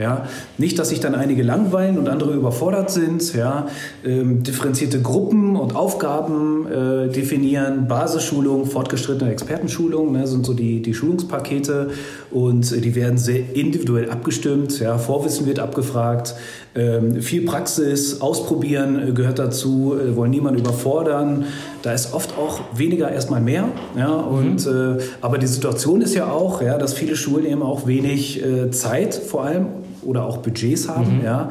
Ja, 0.00 0.26
nicht, 0.56 0.78
dass 0.78 0.88
sich 0.88 1.00
dann 1.00 1.14
einige 1.14 1.42
langweilen 1.42 1.98
und 1.98 2.08
andere 2.08 2.32
überfordert 2.32 2.90
sind. 2.90 3.34
Ja, 3.34 3.66
ähm, 4.02 4.42
differenzierte 4.42 5.02
Gruppen 5.02 5.56
und 5.56 5.76
Aufgaben 5.76 6.66
äh, 6.66 7.08
definieren, 7.08 7.86
Basisschulung, 7.86 8.64
fortgeschrittene 8.64 9.30
Expertenschulung 9.30 10.12
ne, 10.12 10.26
sind 10.26 10.46
so 10.46 10.54
die, 10.54 10.80
die 10.80 10.94
Schulungspakete 10.94 11.90
und 12.30 12.72
äh, 12.72 12.80
die 12.80 12.94
werden 12.94 13.18
sehr 13.18 13.54
individuell 13.54 14.08
abgestimmt. 14.08 14.80
Ja, 14.80 14.96
Vorwissen 14.96 15.44
wird 15.44 15.58
abgefragt, 15.58 16.34
ähm, 16.74 17.20
viel 17.20 17.44
Praxis, 17.44 18.20
ausprobieren 18.20 19.08
äh, 19.08 19.12
gehört 19.12 19.38
dazu, 19.38 19.96
äh, 19.98 20.14
wollen 20.14 20.30
niemanden 20.30 20.60
überfordern. 20.60 21.46
Da 21.82 21.92
ist 21.92 22.14
oft 22.14 22.36
auch 22.38 22.60
weniger 22.74 23.10
erstmal 23.10 23.40
mehr. 23.40 23.68
Ja, 23.98 24.14
und, 24.14 24.66
äh, 24.66 25.02
aber 25.20 25.38
die 25.38 25.48
Situation 25.48 26.00
ist 26.00 26.14
ja 26.14 26.30
auch, 26.30 26.62
ja, 26.62 26.78
dass 26.78 26.94
viele 26.94 27.16
Schulen 27.16 27.44
eben 27.44 27.62
auch 27.62 27.86
wenig 27.86 28.44
äh, 28.44 28.70
Zeit 28.70 29.14
vor 29.14 29.44
allem 29.44 29.66
oder 30.02 30.24
auch 30.24 30.38
Budgets 30.38 30.88
haben. 30.88 31.20
Ja. 31.24 31.50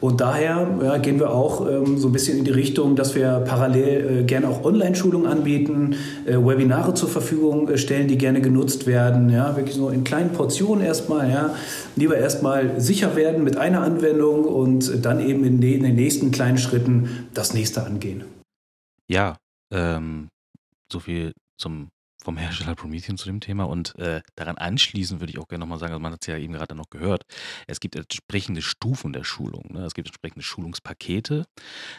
Und 0.00 0.20
daher 0.20 0.66
ja, 0.82 0.98
gehen 0.98 1.18
wir 1.18 1.30
auch 1.30 1.68
ähm, 1.68 1.98
so 1.98 2.08
ein 2.08 2.12
bisschen 2.12 2.38
in 2.38 2.44
die 2.44 2.50
Richtung, 2.50 2.94
dass 2.96 3.14
wir 3.14 3.42
parallel 3.46 4.20
äh, 4.20 4.24
gerne 4.24 4.48
auch 4.48 4.64
Online-Schulungen 4.64 5.26
anbieten, 5.26 5.96
äh, 6.26 6.36
Webinare 6.36 6.94
zur 6.94 7.08
Verfügung 7.08 7.68
äh, 7.68 7.78
stellen, 7.78 8.08
die 8.08 8.18
gerne 8.18 8.40
genutzt 8.40 8.86
werden. 8.86 9.30
Ja. 9.30 9.56
Wirklich 9.56 9.74
so 9.76 9.88
in 9.90 10.04
kleinen 10.04 10.30
Portionen 10.32 10.84
erstmal. 10.84 11.30
Ja. 11.30 11.54
Lieber 11.96 12.16
erstmal 12.16 12.80
sicher 12.80 13.16
werden 13.16 13.42
mit 13.44 13.56
einer 13.56 13.82
Anwendung 13.82 14.44
und 14.44 15.04
dann 15.04 15.20
eben 15.20 15.44
in, 15.44 15.60
den- 15.60 15.78
in 15.78 15.82
den 15.84 15.96
nächsten 15.96 16.30
kleinen 16.30 16.58
Schritten 16.58 17.26
das 17.34 17.54
nächste 17.54 17.84
angehen. 17.84 18.24
Ja, 19.10 19.36
ähm, 19.74 20.28
so 20.92 21.00
viel 21.00 21.32
zum 21.60 21.88
vom 22.22 22.36
Hersteller 22.36 22.74
Promethean 22.74 23.16
zu 23.16 23.26
dem 23.26 23.40
Thema 23.40 23.64
und 23.64 23.94
äh, 23.98 24.22
daran 24.34 24.58
anschließend 24.58 25.20
würde 25.20 25.32
ich 25.32 25.38
auch 25.38 25.48
gerne 25.48 25.60
nochmal 25.60 25.78
sagen, 25.78 25.92
also 25.92 26.00
man 26.02 26.12
hat 26.12 26.22
es 26.22 26.26
ja 26.26 26.36
eben 26.36 26.52
gerade 26.52 26.74
noch 26.74 26.90
gehört, 26.90 27.24
es 27.66 27.80
gibt 27.80 27.96
entsprechende 27.96 28.60
Stufen 28.62 29.12
der 29.12 29.24
Schulung. 29.24 29.72
Ne? 29.72 29.84
Es 29.84 29.94
gibt 29.94 30.08
entsprechende 30.08 30.42
Schulungspakete. 30.42 31.46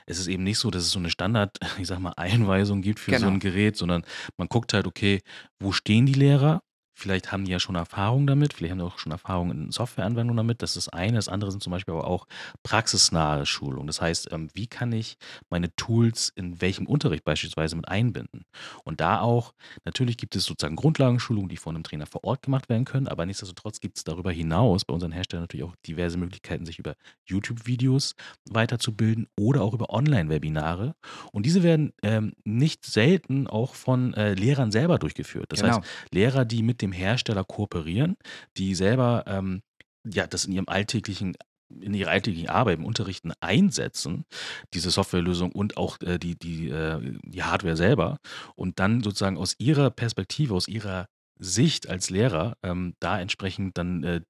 Es 0.05 0.19
ist 0.19 0.27
eben 0.27 0.43
nicht 0.43 0.59
so, 0.59 0.71
dass 0.71 0.83
es 0.83 0.91
so 0.91 0.99
eine 0.99 1.09
Standard, 1.09 1.57
ich 1.79 1.87
sag 1.87 1.99
mal, 1.99 2.13
Einweisung 2.17 2.81
gibt 2.81 2.99
für 2.99 3.11
so 3.11 3.17
Genau. 3.17 3.31
ein 3.31 3.39
Gerät, 3.39 3.77
sondern 3.77 4.03
man 4.37 4.47
guckt 4.49 4.73
halt, 4.73 4.87
okay, 4.87 5.21
wo 5.59 5.71
stehen 5.71 6.05
die 6.05 6.13
Lehrer? 6.13 6.61
Vielleicht 6.99 7.31
haben 7.31 7.45
die 7.45 7.51
ja 7.51 7.59
schon 7.59 7.75
Erfahrung 7.75 8.27
damit, 8.27 8.53
vielleicht 8.53 8.71
haben 8.71 8.79
die 8.79 8.85
auch 8.85 8.99
schon 8.99 9.11
Erfahrung 9.11 9.51
in 9.51 9.71
Softwareanwendungen 9.71 10.37
damit. 10.37 10.61
Das 10.61 10.71
ist 10.75 10.87
das 10.87 10.89
eine. 10.93 11.13
Das 11.15 11.29
andere 11.29 11.51
sind 11.51 11.63
zum 11.63 11.71
Beispiel 11.71 11.93
aber 11.93 12.05
auch 12.05 12.27
praxisnahe 12.63 13.45
Schulungen. 13.45 13.87
Das 13.87 14.01
heißt, 14.01 14.31
ähm, 14.31 14.49
wie 14.53 14.67
kann 14.67 14.91
ich 14.91 15.17
meine 15.49 15.73
Tools 15.75 16.31
in 16.35 16.61
welchem 16.61 16.85
Unterricht 16.87 17.23
beispielsweise 17.23 17.75
mit 17.75 17.87
einbinden? 17.87 18.45
Und 18.83 18.99
da 19.01 19.21
auch, 19.21 19.53
natürlich 19.85 20.17
gibt 20.17 20.35
es 20.35 20.45
sozusagen 20.45 20.75
Grundlagenschulungen, 20.75 21.49
die 21.49 21.57
von 21.57 21.75
einem 21.75 21.83
Trainer 21.83 22.05
vor 22.05 22.23
Ort 22.23 22.41
gemacht 22.43 22.69
werden 22.69 22.85
können, 22.85 23.07
aber 23.07 23.25
nichtsdestotrotz 23.25 23.79
gibt 23.79 23.97
es 23.97 24.03
darüber 24.03 24.31
hinaus 24.31 24.85
bei 24.85 24.93
unseren 24.93 25.11
Herstellern 25.11 25.43
natürlich 25.43 25.65
auch 25.65 25.75
diverse 25.87 26.17
Möglichkeiten, 26.17 26.65
sich 26.65 26.79
über 26.79 26.95
YouTube-Videos 27.25 28.15
weiterzubilden 28.49 29.27
oder 29.39 29.61
auch 29.61 29.73
über 29.73 29.89
Online-Webinare. 29.89 30.95
Und 31.31 31.45
diese 31.45 31.63
werden 31.63 31.93
ähm, 32.03 32.33
nicht 32.43 32.85
selten 32.85 33.47
auch 33.47 33.73
von 33.75 34.13
äh, 34.13 34.33
Lehrern 34.33 34.71
selber 34.71 34.99
durchgeführt. 34.99 35.45
Das 35.49 35.61
Genau. 35.61 35.77
heißt, 35.77 35.87
Lehrer, 36.11 36.45
die 36.45 36.63
mit 36.63 36.81
dem 36.81 36.88
Hersteller 36.91 37.43
kooperieren, 37.43 38.15
die 38.57 38.75
selber 38.75 39.23
ähm, 39.27 39.61
ja, 40.05 40.27
das 40.27 40.45
in 40.45 40.53
ihrem 40.53 40.67
alltäglichen 40.67 41.35
in 41.69 41.93
ihrer 41.93 42.09
alltäglichen 42.11 42.49
Arbeit 42.49 42.79
im 42.79 42.85
Unterrichten 42.85 43.31
einsetzen, 43.41 44.25
diese 44.73 44.89
Softwarelösung 44.89 45.51
und 45.51 45.77
auch 45.77 46.01
äh, 46.01 46.17
die, 46.17 46.35
die, 46.35 46.69
äh, 46.69 46.99
die 47.23 47.43
Hardware 47.43 47.77
selber 47.77 48.17
und 48.55 48.79
dann 48.79 49.03
sozusagen 49.03 49.37
aus 49.37 49.55
ihrer 49.59 49.91
Perspektive, 49.91 50.55
aus 50.55 50.67
ihrer 50.67 51.05
Sicht 51.37 51.87
als 51.87 52.09
Lehrer 52.09 52.57
ähm, 52.63 52.95
da 52.99 53.19
entsprechend 53.19 53.77
dann 53.77 54.03
äh, 54.03 54.21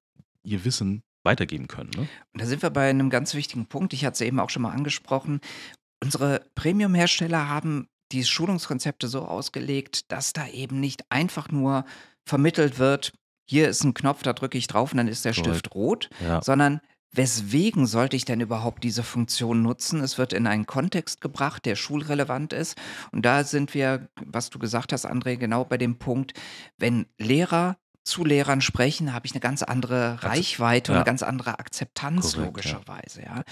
ihr 0.42 0.64
Wissen 0.64 1.02
weitergeben 1.24 1.66
können. 1.66 1.90
Ne? 1.96 2.08
Und 2.32 2.42
da 2.42 2.46
sind 2.46 2.62
wir 2.62 2.70
bei 2.70 2.88
einem 2.88 3.10
ganz 3.10 3.34
wichtigen 3.34 3.66
Punkt. 3.66 3.92
Ich 3.92 4.04
hatte 4.04 4.14
es 4.14 4.20
eben 4.20 4.40
auch 4.40 4.50
schon 4.50 4.62
mal 4.62 4.72
angesprochen. 4.72 5.40
Unsere 6.02 6.46
Premium-Hersteller 6.54 7.48
haben 7.48 7.88
die 8.12 8.24
Schulungskonzepte 8.24 9.08
so 9.08 9.24
ausgelegt, 9.24 10.10
dass 10.10 10.32
da 10.32 10.48
eben 10.48 10.80
nicht 10.80 11.04
einfach 11.10 11.50
nur 11.50 11.84
vermittelt 12.24 12.78
wird, 12.78 13.12
hier 13.46 13.68
ist 13.68 13.82
ein 13.84 13.94
Knopf, 13.94 14.22
da 14.22 14.32
drücke 14.32 14.58
ich 14.58 14.66
drauf 14.66 14.92
und 14.92 14.98
dann 14.98 15.08
ist 15.08 15.24
der 15.24 15.32
Korrekt. 15.34 15.48
Stift 15.48 15.74
rot, 15.74 16.10
Ja. 16.24 16.40
sondern 16.42 16.80
weswegen 17.12 17.86
sollte 17.86 18.14
ich 18.16 18.24
denn 18.24 18.40
überhaupt 18.40 18.84
diese 18.84 19.02
Funktion 19.02 19.62
nutzen? 19.62 20.00
Es 20.00 20.18
wird 20.18 20.32
in 20.32 20.46
einen 20.46 20.66
Kontext 20.66 21.20
gebracht, 21.20 21.64
der 21.64 21.74
schulrelevant 21.74 22.52
ist. 22.52 22.78
Und 23.10 23.26
da 23.26 23.42
sind 23.42 23.74
wir, 23.74 24.08
was 24.24 24.50
du 24.50 24.60
gesagt 24.60 24.92
hast, 24.92 25.04
André, 25.10 25.36
genau 25.36 25.64
bei 25.64 25.76
dem 25.76 25.98
Punkt, 25.98 26.34
wenn 26.78 27.06
Lehrer 27.18 27.76
zu 28.10 28.24
Lehrern 28.24 28.60
sprechen, 28.60 29.14
habe 29.14 29.26
ich 29.26 29.32
eine 29.32 29.40
ganz 29.40 29.62
andere 29.62 30.22
Reichweite 30.22 30.92
und 30.92 30.96
ja. 30.96 31.00
eine 31.00 31.06
ganz 31.06 31.22
andere 31.22 31.58
Akzeptanz, 31.58 32.34
Korrekt, 32.34 32.36
ja. 32.36 32.44
logischerweise. 32.44 33.22
Ja. 33.22 33.42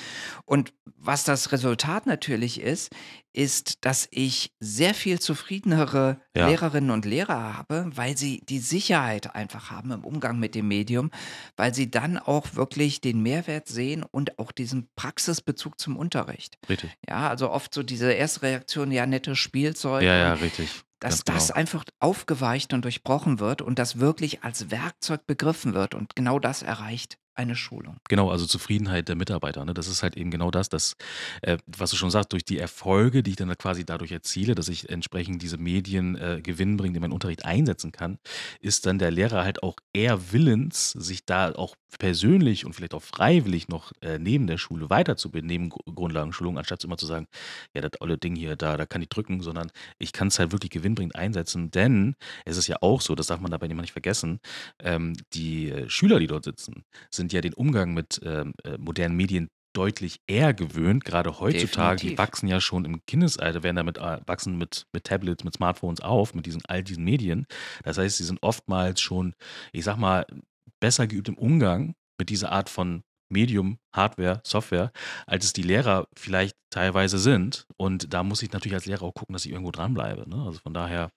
Und 0.45 0.75
was 0.97 1.25
das 1.25 1.53
Resultat 1.53 2.07
natürlich 2.07 2.61
ist, 2.61 2.91
ist, 3.33 3.85
dass 3.85 4.09
ich 4.11 4.53
sehr 4.59 4.95
viel 4.95 5.21
zufriedenere 5.21 6.21
Ja. 6.37 6.49
Lehrerinnen 6.49 6.91
und 6.91 7.05
Lehrer 7.05 7.57
habe, 7.57 7.91
weil 7.95 8.17
sie 8.17 8.41
die 8.49 8.59
Sicherheit 8.59 9.35
einfach 9.35 9.71
haben 9.71 9.93
im 9.93 10.05
Umgang 10.05 10.39
mit 10.39 10.55
dem 10.55 10.67
Medium, 10.67 11.11
weil 11.57 11.73
sie 11.73 11.91
dann 11.91 12.19
auch 12.19 12.55
wirklich 12.55 13.01
den 13.01 13.23
Mehrwert 13.23 13.69
sehen 13.69 14.03
und 14.03 14.39
auch 14.39 14.51
diesen 14.51 14.89
Praxisbezug 14.97 15.79
zum 15.81 15.97
Unterricht. 15.97 16.59
Richtig. 16.69 16.91
Ja, 17.09 17.29
also 17.29 17.51
oft 17.51 17.73
so 17.73 17.83
diese 17.83 18.13
erste 18.13 18.43
Reaktion, 18.43 18.91
ja, 18.91 19.07
nettes 19.07 19.39
Spielzeug. 19.39 20.03
Ja, 20.03 20.17
ja, 20.17 20.33
und 20.33 20.43
richtig. 20.43 20.85
Dass 21.01 21.25
Ganz 21.25 21.37
das 21.37 21.47
genau. 21.49 21.59
einfach 21.59 21.85
aufgeweicht 22.01 22.73
und 22.73 22.83
durchbrochen 22.85 23.39
wird 23.39 23.63
und 23.63 23.79
das 23.79 23.99
wirklich 23.99 24.43
als 24.43 24.71
Werkzeug 24.71 25.27
begriffen 25.27 25.75
wird. 25.75 25.95
Und 25.95 26.17
genau 26.17 26.39
das 26.39 26.63
erreicht 26.63 27.19
eine 27.39 27.55
Schulung. 27.55 27.99
Genau, 28.09 28.31
also 28.31 28.47
Zufriedenheit 28.47 29.09
der 29.09 29.15
Mitarbeiter. 29.17 29.65
Ne? 29.65 29.73
Das 29.73 29.87
ist 29.87 30.03
halt 30.03 30.17
eben 30.17 30.31
genau 30.31 30.51
das, 30.51 30.69
das 30.69 30.97
äh, 31.43 31.57
was 31.67 31.91
du 31.91 31.97
schon 31.97 32.11
sagst, 32.11 32.33
durch 32.33 32.45
die 32.45 32.59
Erfolge, 32.59 33.23
die 33.23 33.31
ich 33.31 33.37
dann 33.37 33.57
quasi 33.57 33.85
dadurch 33.85 34.11
erziele, 34.11 34.55
dass 34.55 34.69
ich 34.69 34.89
entsprechend 34.91 35.41
diese 35.41 35.57
Medien 35.57 36.17
äh, 36.17 36.41
gewinnbringend 36.43 36.97
in 36.97 37.01
meinen 37.03 37.13
Unterricht 37.13 37.45
einsetzen 37.45 37.93
kann, 37.93 38.19
ist 38.61 38.87
dann 38.87 38.99
der 38.99 39.13
Lehrer 39.13 39.45
halt 39.45 39.63
auch 39.63 39.77
eher 39.93 40.33
willens, 40.33 40.91
sich 40.93 41.25
da 41.25 41.53
auch 41.53 41.77
persönlich 41.99 42.67
und 42.67 42.75
vielleicht 42.75 42.95
auch 42.95 43.03
freiwillig 43.03 43.69
noch 43.69 43.93
äh, 44.03 44.19
neben 44.19 44.47
der 44.47 44.59
Schule 44.59 44.91
weiterzubilden, 44.91 45.47
neben 45.47 45.71
Gru- 45.71 45.83
Grundlagenschulung, 45.95 46.59
anstatt 46.59 46.85
immer 46.85 46.99
zu 46.99 47.07
sagen, 47.07 47.27
ja, 47.75 47.81
das 47.81 48.01
olle 48.01 48.19
Ding 48.19 48.37
hier, 48.37 48.57
da, 48.57 48.77
da 48.77 48.85
kann 48.85 49.01
ich 49.01 49.09
drücken, 49.09 49.41
sondern 49.41 49.71
ich 49.99 50.13
kann 50.13 50.29
es 50.29 50.39
halt 50.39 50.53
wirklich 50.53 50.71
gewinnbringend 50.71 51.17
einsetzen, 51.17 51.71
denn 51.71 52.17
es 52.45 52.57
ist 52.57 52.67
ja 52.67 52.77
auch 52.81 53.01
so, 53.01 53.15
das 53.15 53.29
darf 53.29 53.41
man 53.41 53.51
dabei 53.51 53.69
nicht 53.69 53.93
vergessen, 53.93 54.41
ähm, 54.81 55.15
die 55.33 55.71
äh, 55.71 55.89
Schüler, 55.89 56.19
die 56.19 56.27
dort 56.27 56.45
sitzen, 56.45 56.85
sind 57.11 57.28
ja 57.33 57.41
den 57.41 57.55
Umgang 57.55 57.95
mit 57.95 58.21
ähm, 58.25 58.55
äh, 58.65 58.79
modernen 58.79 59.17
Medien 59.17 59.49
deutlich 59.75 60.21
eher 60.27 60.55
gewöhnt, 60.55 61.05
gerade 61.05 61.39
heutzutage, 61.41 62.01
die 62.01 62.07
Definitiv. 62.09 62.19
wachsen 62.19 62.49
ja 62.49 62.61
schon 62.61 62.85
im 62.85 63.01
Kindesalter, 63.07 63.63
werden 63.63 63.77
damit 63.77 63.99
äh, 63.99 64.21
wachsen 64.27 64.57
mit, 64.57 64.87
mit 64.93 65.05
Tablets, 65.05 65.45
mit 65.45 65.55
Smartphones 65.55 66.01
auf, 66.01 66.35
mit 66.35 66.47
diesen 66.47 66.63
all 66.67 66.83
diesen 66.83 67.05
Medien. 67.05 67.47
Das 67.85 67.99
heißt, 67.99 68.17
sie 68.17 68.25
sind 68.25 68.43
oftmals 68.43 69.01
schon, 69.01 69.35
ich 69.73 69.85
sag 69.85 69.97
mal, 69.97 70.27
besser 70.81 71.07
geübt 71.07 71.29
im 71.29 71.39
Umgang 71.39 71.95
mit 72.19 72.31
dieser 72.31 72.51
Art 72.51 72.69
von 72.69 73.03
Medium, 73.31 73.79
Hardware, 73.93 74.41
Software, 74.45 74.93
als 75.27 75.45
es 75.45 75.53
die 75.53 75.63
Lehrer 75.63 76.07
vielleicht 76.17 76.57
teilweise 76.71 77.19
sind. 77.19 77.67
Und 77.77 78.13
da 78.13 78.23
muss 78.23 78.43
ich 78.43 78.53
natürlich 78.53 78.75
als 78.75 78.87
Lehrer 78.87 79.03
auch 79.03 79.15
gucken, 79.15 79.33
dass 79.33 79.45
ich 79.45 79.53
irgendwo 79.53 79.71
dranbleibe. 79.71 80.29
Ne? 80.29 80.45
Also 80.45 80.59
von 80.61 80.75
daher, 80.75 81.11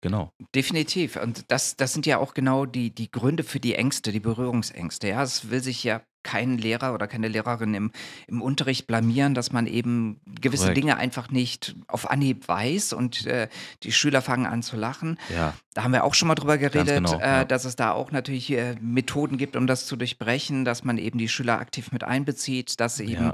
genau. 0.00 0.32
Definitiv. 0.54 1.16
Und 1.16 1.50
das, 1.50 1.76
das 1.76 1.92
sind 1.92 2.06
ja 2.06 2.18
auch 2.18 2.34
genau 2.34 2.66
die, 2.66 2.94
die 2.94 3.10
Gründe 3.10 3.44
für 3.44 3.60
die 3.60 3.74
Ängste, 3.74 4.12
die 4.12 4.20
Berührungsängste. 4.20 5.08
Ja, 5.08 5.22
es 5.22 5.50
will 5.50 5.62
sich 5.62 5.84
ja 5.84 6.02
keinen 6.24 6.58
Lehrer 6.58 6.94
oder 6.94 7.06
keine 7.06 7.28
Lehrerin 7.28 7.74
im, 7.74 7.92
im 8.26 8.42
Unterricht 8.42 8.86
blamieren, 8.86 9.34
dass 9.34 9.52
man 9.52 9.66
eben 9.66 10.20
gewisse 10.40 10.64
Korrekt. 10.64 10.78
Dinge 10.78 10.96
einfach 10.96 11.30
nicht 11.30 11.76
auf 11.86 12.10
Anhieb 12.10 12.48
weiß 12.48 12.94
und 12.94 13.26
äh, 13.26 13.48
die 13.84 13.92
Schüler 13.92 14.22
fangen 14.22 14.46
an 14.46 14.62
zu 14.62 14.76
lachen. 14.76 15.18
Ja, 15.32 15.54
Da 15.74 15.82
haben 15.82 15.92
wir 15.92 16.04
auch 16.04 16.14
schon 16.14 16.28
mal 16.28 16.36
drüber 16.36 16.56
geredet, 16.56 16.86
genau, 17.04 17.18
äh, 17.18 17.20
ja. 17.20 17.44
dass 17.44 17.64
es 17.64 17.74
da 17.74 17.90
auch 17.90 18.12
natürlich 18.12 18.48
äh, 18.52 18.76
Methoden 18.80 19.38
gibt, 19.38 19.56
um 19.56 19.66
das 19.66 19.86
zu 19.86 19.96
durchbrechen, 19.96 20.64
dass 20.64 20.84
man 20.84 20.98
eben 20.98 21.18
die 21.18 21.28
Schüler 21.28 21.58
aktiv 21.58 21.90
mit 21.90 22.04
einbezieht, 22.04 22.78
dass 22.78 23.00
eben 23.00 23.24
Ja. 23.24 23.32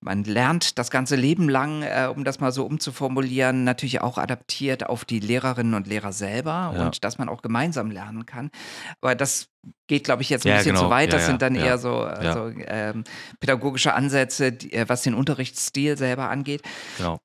man 0.00 0.22
lernt 0.22 0.78
das 0.78 0.90
ganze 0.92 1.16
Leben 1.16 1.48
lang, 1.48 1.82
äh, 1.82 2.08
um 2.14 2.22
das 2.22 2.38
mal 2.38 2.52
so 2.52 2.64
umzuformulieren, 2.64 3.64
natürlich 3.64 4.00
auch 4.00 4.18
adaptiert 4.18 4.86
auf 4.88 5.04
die 5.04 5.18
Lehrerinnen 5.18 5.74
und 5.74 5.88
Lehrer 5.88 6.12
selber 6.12 6.72
Ja. 6.76 6.86
und 6.86 7.02
dass 7.02 7.18
man 7.18 7.28
auch 7.28 7.42
gemeinsam 7.42 7.90
lernen 7.90 8.24
kann. 8.24 8.50
Aber 9.00 9.16
das 9.16 9.48
geht, 9.88 10.04
glaube 10.04 10.22
ich, 10.22 10.30
jetzt 10.30 10.46
ein 10.46 10.50
Ja, 10.50 10.56
bisschen 10.58 10.74
genau. 10.76 10.84
zu 10.86 10.90
weit. 10.90 11.12
Das 11.12 11.22
ja, 11.22 11.26
sind 11.26 11.42
dann 11.42 11.56
ja. 11.56 11.64
eher 11.64 11.78
so, 11.78 12.08
so 12.22 12.52
ähm, 12.66 13.02
pädagogische 13.40 13.94
Ansätze, 13.94 14.52
die, 14.52 14.72
äh, 14.72 14.88
was 14.88 15.02
den 15.02 15.14
Unterrichtsstil 15.14 15.96
selber 15.98 16.30
angeht. 16.30 16.62
genau. 16.98 17.18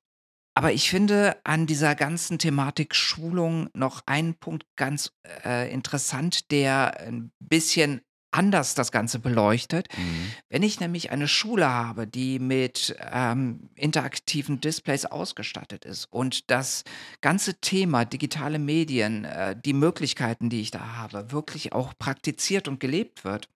Aber 0.56 0.72
ich 0.72 0.88
finde 0.88 1.36
an 1.44 1.66
dieser 1.66 1.94
ganzen 1.94 2.38
Thematik 2.38 2.94
Schulung 2.94 3.68
noch 3.74 4.02
einen 4.06 4.34
Punkt 4.34 4.64
ganz 4.76 5.12
äh, 5.44 5.70
interessant, 5.70 6.50
der 6.50 6.98
ein 6.98 7.30
bisschen 7.38 8.00
anders 8.30 8.74
das 8.74 8.90
Ganze 8.90 9.18
beleuchtet. 9.18 9.88
Mhm. 9.96 10.32
Wenn 10.48 10.62
ich 10.62 10.80
nämlich 10.80 11.10
eine 11.10 11.28
Schule 11.28 11.68
habe, 11.68 12.06
die 12.06 12.38
mit 12.38 12.96
ähm, 13.12 13.68
interaktiven 13.74 14.60
Displays 14.60 15.04
ausgestattet 15.04 15.84
ist 15.84 16.06
und 16.10 16.50
das 16.50 16.84
ganze 17.20 17.60
Thema 17.60 18.06
digitale 18.06 18.58
Medien, 18.58 19.26
äh, 19.26 19.54
die 19.62 19.74
Möglichkeiten, 19.74 20.48
die 20.48 20.62
ich 20.62 20.70
da 20.70 20.96
habe, 20.96 21.32
wirklich 21.32 21.74
auch 21.74 21.92
praktiziert 21.98 22.66
und 22.66 22.80
gelebt 22.80 23.24
wird, 23.24 23.50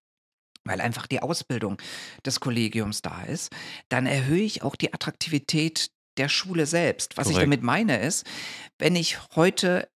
weil 0.64 0.82
einfach 0.82 1.06
die 1.06 1.22
Ausbildung 1.22 1.78
des 2.26 2.40
Kollegiums 2.40 3.00
da 3.00 3.22
ist, 3.22 3.50
dann 3.88 4.04
erhöhe 4.04 4.42
ich 4.42 4.62
auch 4.62 4.76
die 4.76 4.92
Attraktivität 4.92 5.90
der 6.16 6.28
Schule 6.28 6.66
selbst. 6.66 7.16
Was 7.16 7.28
ich 7.28 7.34
Korrekt. 7.34 7.46
damit 7.46 7.62
meine 7.62 8.00
ist, 8.00 8.26
wenn 8.78 8.96
ich 8.96 9.18
heute 9.34 9.88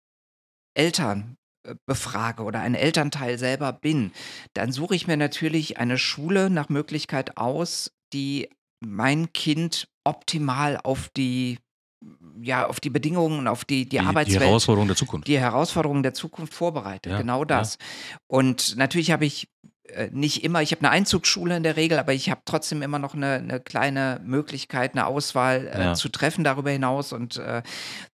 Eltern 0.74 1.36
äh, 1.64 1.74
befrage 1.86 2.42
oder 2.42 2.60
ein 2.60 2.74
Elternteil 2.74 3.38
selber 3.38 3.72
bin, 3.72 4.12
dann 4.54 4.72
suche 4.72 4.94
ich 4.94 5.06
mir 5.06 5.16
natürlich 5.16 5.78
eine 5.78 5.98
Schule 5.98 6.50
nach 6.50 6.68
Möglichkeit 6.68 7.36
aus, 7.36 7.92
die 8.12 8.48
mein 8.80 9.32
Kind 9.32 9.88
optimal 10.04 10.78
auf 10.82 11.08
die 11.16 11.58
ja, 12.40 12.66
auf 12.66 12.80
die 12.80 12.90
Bedingungen, 12.90 13.46
auf 13.46 13.64
die, 13.64 13.84
die, 13.84 13.84
Die, 13.84 13.88
die 13.90 14.00
Arbeitswelt 14.00 14.40
Herausforderung 14.42 14.88
der 14.88 14.96
Zukunft. 14.96 15.28
die 15.28 15.38
Herausforderungen 15.38 16.02
der 16.02 16.14
Zukunft 16.14 16.52
vorbereitet. 16.52 17.12
Ja, 17.12 17.18
genau 17.18 17.40
ja. 17.40 17.44
das. 17.44 17.78
Und 18.26 18.76
natürlich 18.76 19.12
habe 19.12 19.24
ich 19.24 19.48
nicht 20.12 20.42
immer, 20.44 20.62
ich 20.62 20.70
habe 20.72 20.80
eine 20.80 20.90
Einzugsschule 20.90 21.56
in 21.56 21.62
der 21.62 21.76
Regel, 21.76 21.98
aber 21.98 22.12
ich 22.12 22.30
habe 22.30 22.42
trotzdem 22.44 22.82
immer 22.82 22.98
noch 22.98 23.14
eine, 23.14 23.34
eine 23.34 23.60
kleine 23.60 24.20
Möglichkeit, 24.24 24.92
eine 24.92 25.06
Auswahl 25.06 25.66
äh, 25.72 25.80
Ja. 25.80 25.94
zu 25.94 26.08
treffen 26.08 26.44
darüber 26.44 26.70
hinaus. 26.70 27.12
Und 27.12 27.36
äh, 27.36 27.62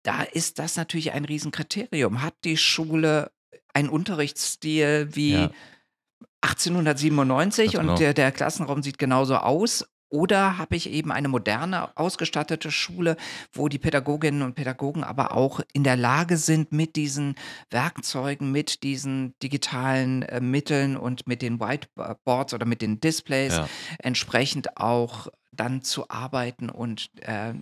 da 0.03 0.23
ist 0.23 0.59
das 0.59 0.77
natürlich 0.77 1.13
ein 1.13 1.25
Riesenkriterium. 1.25 2.23
Hat 2.23 2.35
die 2.45 2.57
Schule 2.57 3.31
einen 3.75 3.89
Unterrichtsstil 3.89 5.09
wie 5.13 5.33
Ja. 5.33 5.51
1897 6.41 7.73
Ganz 7.73 7.81
genau. 7.81 7.93
und 7.93 8.01
der, 8.01 8.15
der 8.15 8.33
Klassenraum 8.33 8.83
sieht 8.83 8.99
genauso 8.99 9.37
aus? 9.37 9.87
Oder 10.11 10.59
habe 10.59 10.77
ich 10.77 10.91
eben 10.91 11.13
eine 11.13 11.29
moderne, 11.29 11.97
ausgestattete 11.97 12.71
Schule, 12.71 13.17
wo 13.53 13.69
die 13.69 13.79
Pädagoginnen 13.79 14.43
und 14.43 14.55
Pädagogen 14.55 15.05
aber 15.05 15.33
auch 15.33 15.61
in 15.73 15.85
der 15.85 15.97
Lage 15.97 16.37
sind, 16.37 16.73
mit 16.73 16.97
diesen 16.97 17.35
Werkzeugen, 17.71 18.51
mit 18.51 18.83
diesen 18.83 19.35
digitalen 19.43 20.23
äh, 20.23 20.41
Mitteln 20.41 20.97
und 20.97 21.27
mit 21.27 21.43
den 21.43 21.61
Whiteboards 21.61 22.55
oder 22.55 22.67
mit 22.67 22.81
den 22.83 23.01
Displays 23.01 23.57
Ja. 23.57 23.69
entsprechend 23.99 24.77
auch 24.77 25.29
dann 25.59 25.83
zu 25.83 26.09
arbeiten 26.09 26.71
und 26.71 27.11
äh, 27.21 27.55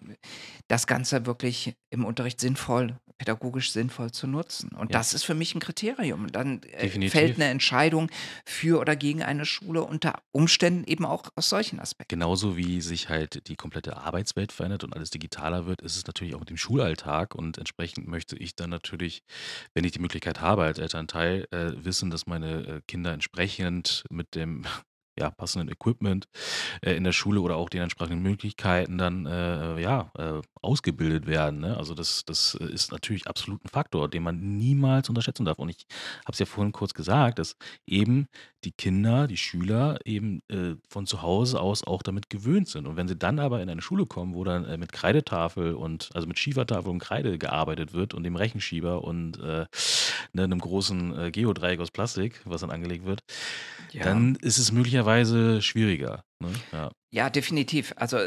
das 0.69 0.87
Ganze 0.87 1.26
wirklich 1.26 1.75
im 1.91 2.05
Unterricht 2.05 2.41
sinnvoll, 2.41 2.99
pädagogisch 3.19 3.73
sinnvoll 3.73 4.11
zu 4.12 4.26
nutzen. 4.26 4.71
Und 4.73 4.93
Ja. 4.93 4.99
das 4.99 5.15
ist 5.15 5.23
für 5.25 5.35
mich 5.35 5.55
ein 5.55 5.61
Kriterium. 5.61 6.31
Dann 6.31 6.62
äh, 6.65 7.09
fällt 7.09 7.37
eine 7.37 7.47
Entscheidung 7.47 8.11
für 8.45 8.79
oder 8.79 8.95
gegen 8.97 9.23
eine 9.23 9.47
Schule 9.47 9.83
unter 9.83 10.21
Umständen 10.33 10.85
eben 10.85 11.07
auch 11.07 11.31
aus 11.35 11.49
solchen 11.49 11.81
Aspekten. 11.81 12.11
Genauso 12.15 12.57
wie 12.57 12.83
sich 12.83 13.09
halt 13.09 13.49
die 13.49 13.57
komplette 13.57 13.97
Arbeitswelt 13.97 14.53
verändert 14.53 14.85
und 14.85 14.95
alles 14.95 15.11
digitaler 15.11 15.67
wird, 15.67 15.81
ist 15.81 15.97
es 15.97 16.07
natürlich 16.07 16.35
auch 16.35 16.41
mit 16.41 16.50
dem 16.50 16.59
Schulalltag 16.59 17.35
und 17.35 17.57
entsprechend 17.57 18.07
möchte 18.07 18.37
ich 18.37 18.55
dann 18.55 18.69
natürlich, 18.69 19.23
wenn 19.75 19.85
ich 19.85 19.93
die 19.93 20.00
Möglichkeit 20.00 20.41
habe 20.43 20.65
als 20.65 20.79
Elternteil, 20.79 21.47
äh, 21.53 21.73
wissen, 21.85 22.11
dass 22.11 22.26
meine 22.26 22.67
äh, 22.67 22.81
Kinder 22.87 23.15
entsprechend 23.15 24.05
mit 24.11 24.35
dem 24.35 24.67
ja, 25.18 25.30
passenden 25.30 25.68
Equipment 25.68 26.28
äh, 26.82 26.94
in 26.94 27.04
der 27.04 27.12
Schule 27.12 27.40
oder 27.40 27.56
auch 27.56 27.68
den 27.68 27.82
entsprechenden 27.82 28.23
Möglichkeiten 28.23 28.99
dann 28.99 29.26
äh, 29.26 29.80
ja, 29.80 30.11
äh, 30.18 30.42
ausgebildet 30.61 31.26
werden. 31.26 31.61
Ne? 31.61 31.76
Also 31.76 31.94
das, 31.94 32.25
das 32.26 32.56
äh, 32.61 32.64
ist 32.66 32.92
natürlich 32.92 33.26
absolut 33.26 33.64
ein 33.64 33.68
Faktor, 33.68 34.08
den 34.08 34.23
man 34.23 34.58
niemals 34.58 35.08
unterschätzen 35.08 35.46
darf. 35.46 35.58
Und 35.58 35.70
ich 35.70 35.86
habe 36.25 36.32
es 36.32 36.38
ja 36.38 36.47
vorhin 36.47 36.73
kurz 36.73 36.93
gesagt, 36.93 37.38
dass 37.38 37.56
eben 37.86 38.26
die 38.64 38.73
Kinder, 38.73 39.28
die 39.28 39.36
Schüler 39.36 39.99
eben 40.04 40.43
äh, 40.49 40.75
von 40.88 41.06
zu 41.06 41.23
Hause 41.23 41.60
aus 41.60 41.84
auch 41.84 42.02
damit 42.02 42.28
gewöhnt 42.28 42.69
sind. 42.69 42.86
Und 42.86 42.97
wenn 42.97 43.08
sie 43.08 43.17
dann 43.17 43.38
aber 43.38 43.62
in 43.62 43.71
eine 43.71 43.82
Schule 43.82 44.06
kommen, 44.06 44.34
wo 44.34 44.45
dann 44.45 44.64
äh, 44.64 44.76
mit 44.76 44.93
Kreidetafel 44.93 45.75
und 45.75 46.10
also 46.14 46.26
mit 46.26 46.38
Schiefertafel 46.38 46.91
und 46.91 46.99
Kreide 46.99 47.38
gearbeitet 47.38 47.93
wird 47.93 48.12
und 48.12 48.25
dem 48.25 48.36
Rechenschieber 48.36 49.04
und 49.04 49.38
ne, 49.38 49.69
einem 50.34 50.58
großen 50.58 51.32
Geodreieck 51.32 51.80
aus 51.80 51.91
Plastik, 51.91 52.41
was 52.45 52.60
dann 52.62 52.71
angelegt 52.71 53.04
wird, 53.04 53.23
dann 54.02 54.36
ist 54.36 54.58
es 54.58 54.73
möglicherweise 54.73 55.05
schwieriger. 55.62 56.23
Ne? 56.42 56.50
Ja. 56.73 56.90
Ja, 57.12 57.30
definitiv. 57.30 57.95
Also 57.97 58.19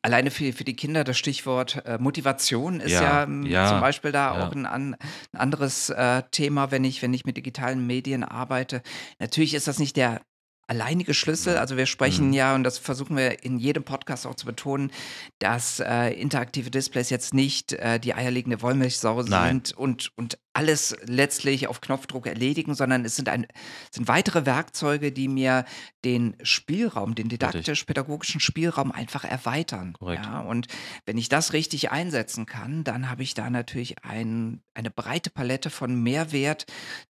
alleine 0.00 0.30
für, 0.30 0.52
für 0.54 0.64
die 0.64 0.76
Kinder 0.76 1.04
das 1.04 1.18
Stichwort 1.18 1.84
äh, 1.84 1.98
Motivation 1.98 2.80
ist 2.80 2.92
Ja, 2.92 3.02
ja, 3.02 3.22
ähm, 3.24 3.44
ja, 3.44 3.68
zum 3.68 3.80
Beispiel 3.80 4.12
da 4.12 4.42
auch 4.42 4.52
ein, 4.52 4.64
an, 4.64 4.96
ein 5.32 5.38
anderes 5.38 5.90
äh, 5.90 6.22
Thema, 6.30 6.70
wenn 6.70 6.84
ich, 6.84 7.02
wenn 7.02 7.12
ich 7.12 7.26
mit 7.26 7.36
digitalen 7.36 7.86
Medien 7.86 8.24
arbeite. 8.24 8.82
Natürlich 9.18 9.52
ist 9.52 9.68
das 9.68 9.78
nicht 9.78 9.96
der 9.96 10.22
alleinige 10.66 11.12
Schlüssel. 11.12 11.58
Also 11.58 11.76
wir 11.76 11.86
sprechen 11.86 12.28
Mhm. 12.28 12.32
ja, 12.32 12.54
und 12.54 12.64
das 12.64 12.78
versuchen 12.78 13.16
wir 13.16 13.44
in 13.44 13.58
jedem 13.58 13.84
Podcast 13.84 14.26
auch 14.26 14.34
zu 14.34 14.46
betonen, 14.46 14.90
dass 15.38 15.80
äh, 15.80 16.10
interaktive 16.10 16.70
Displays 16.70 17.10
jetzt 17.10 17.34
nicht 17.34 17.74
äh, 17.74 18.00
die 18.00 18.14
eierlegende 18.14 18.62
Wollmilchsau 18.62 19.22
Nein. 19.22 19.48
sind 19.64 19.76
und, 19.76 20.12
und 20.16 20.38
alles 20.54 20.96
letztlich 21.06 21.68
auf 21.68 21.80
Knopfdruck 21.80 22.26
erledigen, 22.26 22.74
sondern 22.74 23.04
es 23.04 23.16
sind, 23.16 23.28
ein, 23.28 23.46
sind 23.90 24.08
weitere 24.08 24.46
Werkzeuge, 24.46 25.12
die 25.12 25.28
mir 25.28 25.64
den 26.04 26.36
Spielraum, 26.42 27.14
den 27.14 27.28
didaktisch-pädagogischen 27.28 28.40
Spielraum 28.40 28.92
einfach 28.92 29.24
erweitern. 29.24 29.94
Korrekt. 29.94 30.24
Ja, 30.24 30.40
und 30.40 30.68
wenn 31.06 31.18
ich 31.18 31.28
das 31.28 31.52
richtig 31.52 31.90
einsetzen 31.90 32.46
kann, 32.46 32.84
dann 32.84 33.10
habe 33.10 33.22
ich 33.22 33.34
da 33.34 33.50
natürlich 33.50 34.04
ein, 34.04 34.62
eine 34.74 34.90
breite 34.90 35.30
Palette 35.30 35.70
von 35.70 36.02
Mehrwert, 36.02 36.66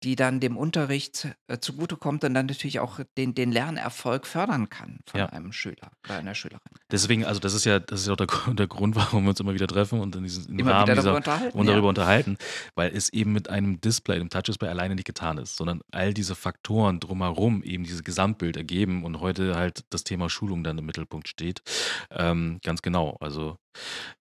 die 0.02 0.16
dann 0.16 0.40
dem 0.40 0.56
Unterricht 0.56 1.28
äh, 1.48 1.58
zugutekommt 1.58 2.24
und 2.24 2.34
dann 2.34 2.46
natürlich 2.46 2.80
auch 2.80 3.00
den, 3.16 3.34
den 3.34 3.52
Lernerfolg 3.52 4.26
fördern 4.26 4.68
kann 4.68 5.00
von 5.06 5.20
Ja. 5.20 5.26
einem 5.26 5.52
Schüler 5.52 5.92
oder 6.04 6.18
einer 6.18 6.34
Schülerin. 6.34 6.60
Deswegen, 6.90 7.24
also 7.24 7.40
das 7.40 7.54
ist 7.54 7.64
ja, 7.64 7.78
das 7.78 8.00
ist 8.00 8.06
ja 8.06 8.12
auch 8.12 8.16
der, 8.16 8.26
Grund- 8.26 8.58
der 8.58 8.66
Grund, 8.66 8.96
warum 8.96 9.24
wir 9.24 9.30
uns 9.30 9.40
immer 9.40 9.54
wieder 9.54 9.66
treffen 9.66 10.00
und 10.00 10.16
in 10.16 10.24
diesem 10.24 10.44
Rahmen 10.60 10.82
wieder 10.86 10.94
dieser, 10.96 11.02
darüber 11.02 11.16
unterhalten. 11.16 11.58
und 11.58 11.66
ja. 11.66 11.72
darüber 11.72 11.88
unterhalten, 11.88 12.36
weil 12.74 12.94
es 12.94 13.08
eben 13.12 13.29
mit 13.32 13.48
einem 13.48 13.80
Display, 13.80 14.16
einem 14.16 14.30
Touchdisplay 14.30 14.68
alleine 14.68 14.94
nicht 14.94 15.06
getan 15.06 15.38
ist, 15.38 15.56
sondern 15.56 15.80
all 15.90 16.14
diese 16.14 16.34
Faktoren 16.34 17.00
drumherum 17.00 17.62
eben 17.62 17.84
dieses 17.84 18.04
Gesamtbild 18.04 18.56
ergeben 18.56 19.04
und 19.04 19.20
heute 19.20 19.56
halt 19.56 19.84
das 19.90 20.04
Thema 20.04 20.28
Schulung 20.28 20.64
dann 20.64 20.78
im 20.78 20.86
Mittelpunkt 20.86 21.28
steht. 21.28 21.62
Ähm, 22.10 22.60
ganz 22.62 22.82
genau. 22.82 23.16
Also 23.20 23.56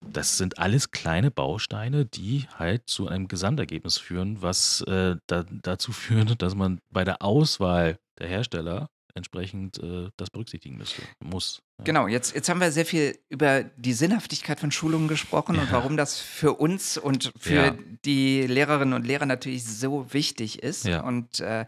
das 0.02 0.38
sind 0.38 0.60
alles 0.60 0.92
kleine 0.92 1.32
Bausteine, 1.32 2.06
die 2.06 2.48
halt 2.58 2.84
zu 2.88 3.08
einem 3.08 3.28
Gesamtergebnis 3.28 3.98
führen, 3.98 4.42
was 4.42 4.82
äh, 4.82 5.16
da, 5.28 5.46
dazu 5.50 5.92
führt, 5.92 6.42
dass 6.42 6.56
man 6.56 6.80
bei 6.90 7.04
der 7.04 7.22
Auswahl 7.22 7.98
der 8.20 8.28
Hersteller 8.28 8.90
entsprechend 9.16 9.78
äh, 9.82 10.10
das 10.18 10.30
berücksichtigen 10.30 10.78
müsste, 10.78 11.04
muss. 11.20 11.62
Ja. 11.80 11.86
Genau, 11.86 12.08
jetzt, 12.08 12.36
jetzt 12.36 12.50
haben 12.50 12.60
wir 12.60 12.72
sehr 12.72 12.86
viel 12.86 13.18
über 13.30 13.64
die 13.64 13.94
Sinnhaftigkeit 13.94 14.60
von 14.60 14.72
Schulungen 14.72 15.08
gesprochen 15.08 15.58
und 15.60 15.68
Ja. 15.68 15.74
warum 15.74 15.98
das 15.98 16.20
für 16.20 16.54
uns 16.54 16.98
und 16.98 17.32
für 17.38 17.54
Ja. 17.54 17.78
die 18.06 18.42
Lehrerinnen 18.48 18.94
und 18.94 19.06
Lehrer 19.06 19.26
natürlich 19.26 19.66
so 19.66 20.14
wichtig 20.14 20.62
ist. 20.64 20.86
Und 20.88 21.40
äh, 21.40 21.66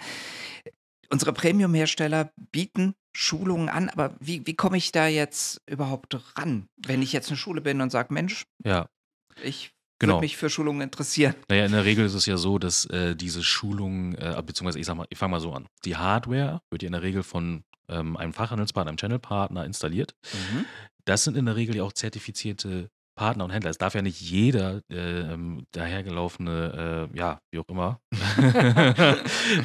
unsere 1.09 1.33
Premium-Hersteller 1.33 2.31
bieten 2.51 2.93
Schulungen 3.13 3.67
an, 3.69 3.89
aber 3.89 4.15
wie, 4.21 4.45
wie 4.47 4.55
komme 4.55 4.77
ich 4.77 4.91
da 4.93 5.07
jetzt 5.07 5.61
überhaupt 5.67 6.17
ran, 6.37 6.67
wenn 6.77 7.01
ich 7.01 7.11
jetzt 7.11 7.27
eine 7.29 7.37
Schule 7.37 7.59
bin 7.61 7.81
und 7.81 7.89
sage, 7.91 8.13
Mensch, 8.13 8.45
Ja, 8.63 8.87
ich 9.43 9.73
Genau. 10.01 10.15
würde 10.15 10.25
mich 10.25 10.35
für 10.35 10.49
Schulungen 10.49 10.81
interessieren. 10.81 11.35
Naja, 11.47 11.65
in 11.65 11.71
der 11.71 11.85
Regel 11.85 12.05
ist 12.05 12.15
es 12.15 12.25
ja 12.25 12.35
so, 12.35 12.57
dass 12.57 12.85
äh, 12.85 13.15
diese 13.15 13.43
Schulung, 13.43 14.15
äh, 14.15 14.41
beziehungsweise 14.43 14.79
ich 14.79 14.85
sag 14.87 14.95
mal, 14.95 15.05
ich 15.09 15.17
fange 15.17 15.31
mal 15.31 15.39
so 15.39 15.53
an. 15.53 15.67
Die 15.85 15.95
Hardware 15.95 16.61
wird 16.71 16.81
ja 16.81 16.87
in 16.87 16.93
der 16.93 17.03
Regel 17.03 17.21
von 17.21 17.63
ähm, 17.87 18.17
einem 18.17 18.33
Fachhandelspartner, 18.33 18.89
einem 18.89 18.97
Channelpartner 18.97 19.63
installiert. 19.63 20.15
Das 21.05 21.23
sind 21.23 21.37
in 21.37 21.45
der 21.45 21.55
Regel 21.55 21.75
ja 21.75 21.83
auch 21.83 21.93
zertifizierte 21.93 22.89
Partner 23.15 23.45
und 23.45 23.51
Händler. 23.51 23.69
Es 23.69 23.77
darf 23.77 23.93
ja 23.93 24.01
nicht 24.01 24.21
jeder 24.21 24.81
äh, 24.89 25.33
ähm, 25.33 25.65
dahergelaufene, 25.71 27.09
äh, 27.13 27.17
ja, 27.17 27.39
wie 27.51 27.59
auch 27.59 27.67
immer, 27.67 27.99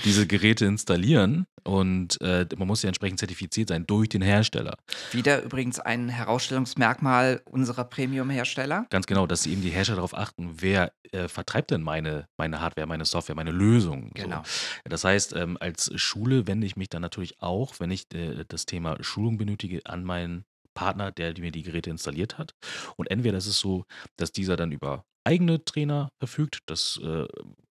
diese 0.04 0.26
Geräte 0.26 0.66
installieren. 0.66 1.46
Und 1.64 2.20
äh, 2.20 2.46
man 2.56 2.68
muss 2.68 2.82
ja 2.82 2.88
entsprechend 2.88 3.18
zertifiziert 3.18 3.70
sein 3.70 3.86
durch 3.86 4.08
den 4.08 4.22
Hersteller. 4.22 4.76
Wieder 5.10 5.42
übrigens 5.42 5.80
ein 5.80 6.08
Herausstellungsmerkmal 6.08 7.42
unserer 7.44 7.84
Premium-Hersteller. 7.84 8.86
Ganz 8.88 9.06
genau, 9.06 9.26
dass 9.26 9.46
eben 9.46 9.62
die 9.62 9.70
Hersteller 9.70 9.96
darauf 9.96 10.16
achten, 10.16 10.50
wer 10.60 10.92
äh, 11.10 11.26
vertreibt 11.26 11.72
denn 11.72 11.82
meine, 11.82 12.28
meine 12.36 12.60
Hardware, 12.60 12.86
meine 12.86 13.04
Software, 13.04 13.34
meine 13.34 13.50
Lösung. 13.50 14.10
Genau. 14.14 14.42
So. 14.44 14.88
Das 14.88 15.02
heißt, 15.02 15.34
ähm, 15.34 15.56
als 15.58 15.90
Schule 15.96 16.46
wende 16.46 16.66
ich 16.66 16.76
mich 16.76 16.88
dann 16.88 17.02
natürlich 17.02 17.40
auch, 17.40 17.74
wenn 17.80 17.90
ich 17.90 18.06
äh, 18.14 18.44
das 18.46 18.66
Thema 18.66 18.96
Schulung 19.02 19.36
benötige, 19.36 19.80
an 19.86 20.04
meinen 20.04 20.44
Partner, 20.76 21.10
der 21.10 21.34
mir 21.40 21.50
die 21.50 21.64
Geräte 21.64 21.90
installiert 21.90 22.38
hat. 22.38 22.52
Und 22.96 23.10
entweder 23.10 23.38
ist 23.38 23.48
es 23.48 23.58
so, 23.58 23.84
dass 24.16 24.30
dieser 24.30 24.56
dann 24.56 24.70
über 24.70 25.04
eigene 25.24 25.64
Trainer 25.64 26.10
verfügt, 26.20 26.60
das 26.66 27.00
äh, 27.02 27.26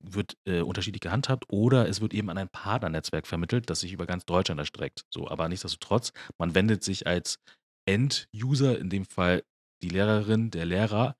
wird 0.00 0.36
äh, 0.46 0.62
unterschiedlich 0.62 1.00
gehandhabt, 1.00 1.44
oder 1.48 1.88
es 1.88 2.00
wird 2.00 2.12
eben 2.12 2.30
an 2.30 2.38
ein 2.38 2.48
Partnernetzwerk 2.48 3.26
vermittelt, 3.26 3.70
das 3.70 3.80
sich 3.80 3.92
über 3.92 4.06
ganz 4.06 4.24
Deutschland 4.24 4.58
erstreckt. 4.58 5.02
So, 5.12 5.28
aber 5.28 5.48
nichtsdestotrotz, 5.48 6.12
man 6.38 6.54
wendet 6.56 6.82
sich 6.82 7.06
als 7.06 7.38
End-User, 7.86 8.78
in 8.78 8.90
dem 8.90 9.04
Fall 9.04 9.42
die 9.82 9.88
Lehrerin, 9.88 10.50
der 10.50 10.66
Lehrer 10.66 11.16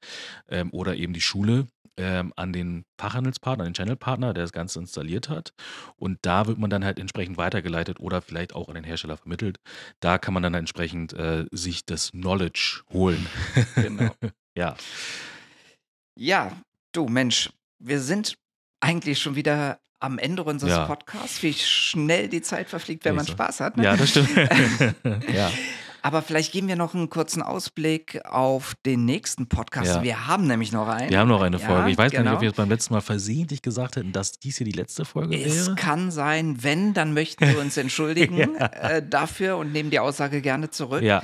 ähm, 0.49 0.71
oder 0.73 0.97
eben 0.97 1.13
die 1.13 1.21
Schule, 1.21 1.67
ähm, 1.99 2.33
an 2.37 2.53
den 2.53 2.85
Fachhandelspartner, 2.99 3.65
an 3.65 3.71
den 3.71 3.75
Channelpartner, 3.75 4.35
der 4.35 4.45
das 4.45 4.53
Ganze 4.53 4.79
installiert 4.79 5.29
hat. 5.29 5.53
Und 5.97 6.19
da 6.23 6.47
wird 6.47 6.59
man 6.59 6.69
dann 6.69 6.85
halt 6.85 6.99
entsprechend 6.99 7.39
weitergeleitet 7.39 8.01
oder 8.01 8.21
vielleicht 8.21 8.55
auch 8.55 8.69
an 8.69 8.75
den 8.75 8.85
Hersteller 8.85 9.17
vermittelt. 9.17 9.59
Da 10.01 10.19
kann 10.19 10.35
man 10.35 10.43
dann 10.43 10.55
entsprechend 10.55 11.15
äh, 11.15 11.47
sich 11.53 11.87
das 11.87 12.11
Knowledge 12.11 12.83
holen. 12.93 13.27
Genau. 13.77 14.11
ja. 14.57 14.77
Ja, 16.19 16.53
du 16.93 17.09
Mensch, 17.09 17.51
wir 17.79 18.01
sind 18.01 18.37
eigentlich 18.81 19.19
schon 19.19 19.37
wieder 19.37 19.81
am 19.99 20.19
Ende 20.19 20.45
unseres 20.45 20.73
Ja. 20.73 20.87
Podcasts, 20.87 21.43
wie 21.43 21.55
schnell 21.55 22.29
die 22.29 22.43
Zeit 22.43 22.69
verfliegt, 22.69 23.05
wenn 23.05 23.15
man. 23.15 23.27
Spaß 23.27 23.61
hat. 23.61 23.77
Ne? 23.77 23.85
Ja, 23.85 23.97
das 23.97 24.11
stimmt. 24.11 24.29
ja. 25.35 25.51
Aber 26.07 26.23
vielleicht 26.23 26.53
geben 26.53 26.69
wir 26.69 26.77
noch 26.77 26.95
einen 26.95 27.11
kurzen 27.11 27.43
Ausblick 27.43 28.21
auf 28.25 28.75
den 28.87 29.05
nächsten 29.05 29.49
Podcast. 29.49 29.97
Ja. 29.97 30.03
Wir 30.05 30.27
haben 30.29 30.47
nämlich 30.47 30.71
noch 30.71 30.87
einen. 30.87 31.11
Wir 31.11 31.19
haben 31.19 31.29
noch 31.29 31.43
eine 31.43 31.57
Ja, 31.59 31.67
Folge. 31.67 31.91
Ich 31.91 31.99
weiß 31.99 32.13
gar 32.13 32.21
nicht, 32.21 32.27
genau. 32.27 32.37
ob 32.37 32.43
wir 32.43 32.51
es 32.51 32.55
beim 32.57 32.69
letzten 32.69 32.95
Mal 32.95 33.01
versehentlich 33.01 33.61
gesagt 33.61 33.97
hätten, 33.97 34.13
dass 34.13 34.33
dies 34.33 34.59
hier 34.59 34.67
die 34.67 34.73
letzte 34.73 35.05
Folge 35.05 35.37
Es 35.37 35.67
wäre. 35.67 35.75
kann 35.75 36.13
sein, 36.13 36.63
wenn, 36.63 36.95
dann 36.95 37.13
möchten 37.13 37.47
wir 37.49 37.59
uns 37.59 37.77
entschuldigen 37.77 38.55
äh, 38.57 39.03
dafür 39.05 39.57
und 39.57 39.73
nehmen 39.73 39.91
die 39.91 39.99
Aussage 39.99 40.43
gerne 40.43 40.71
zurück, 40.71 41.03
Ja, 41.03 41.23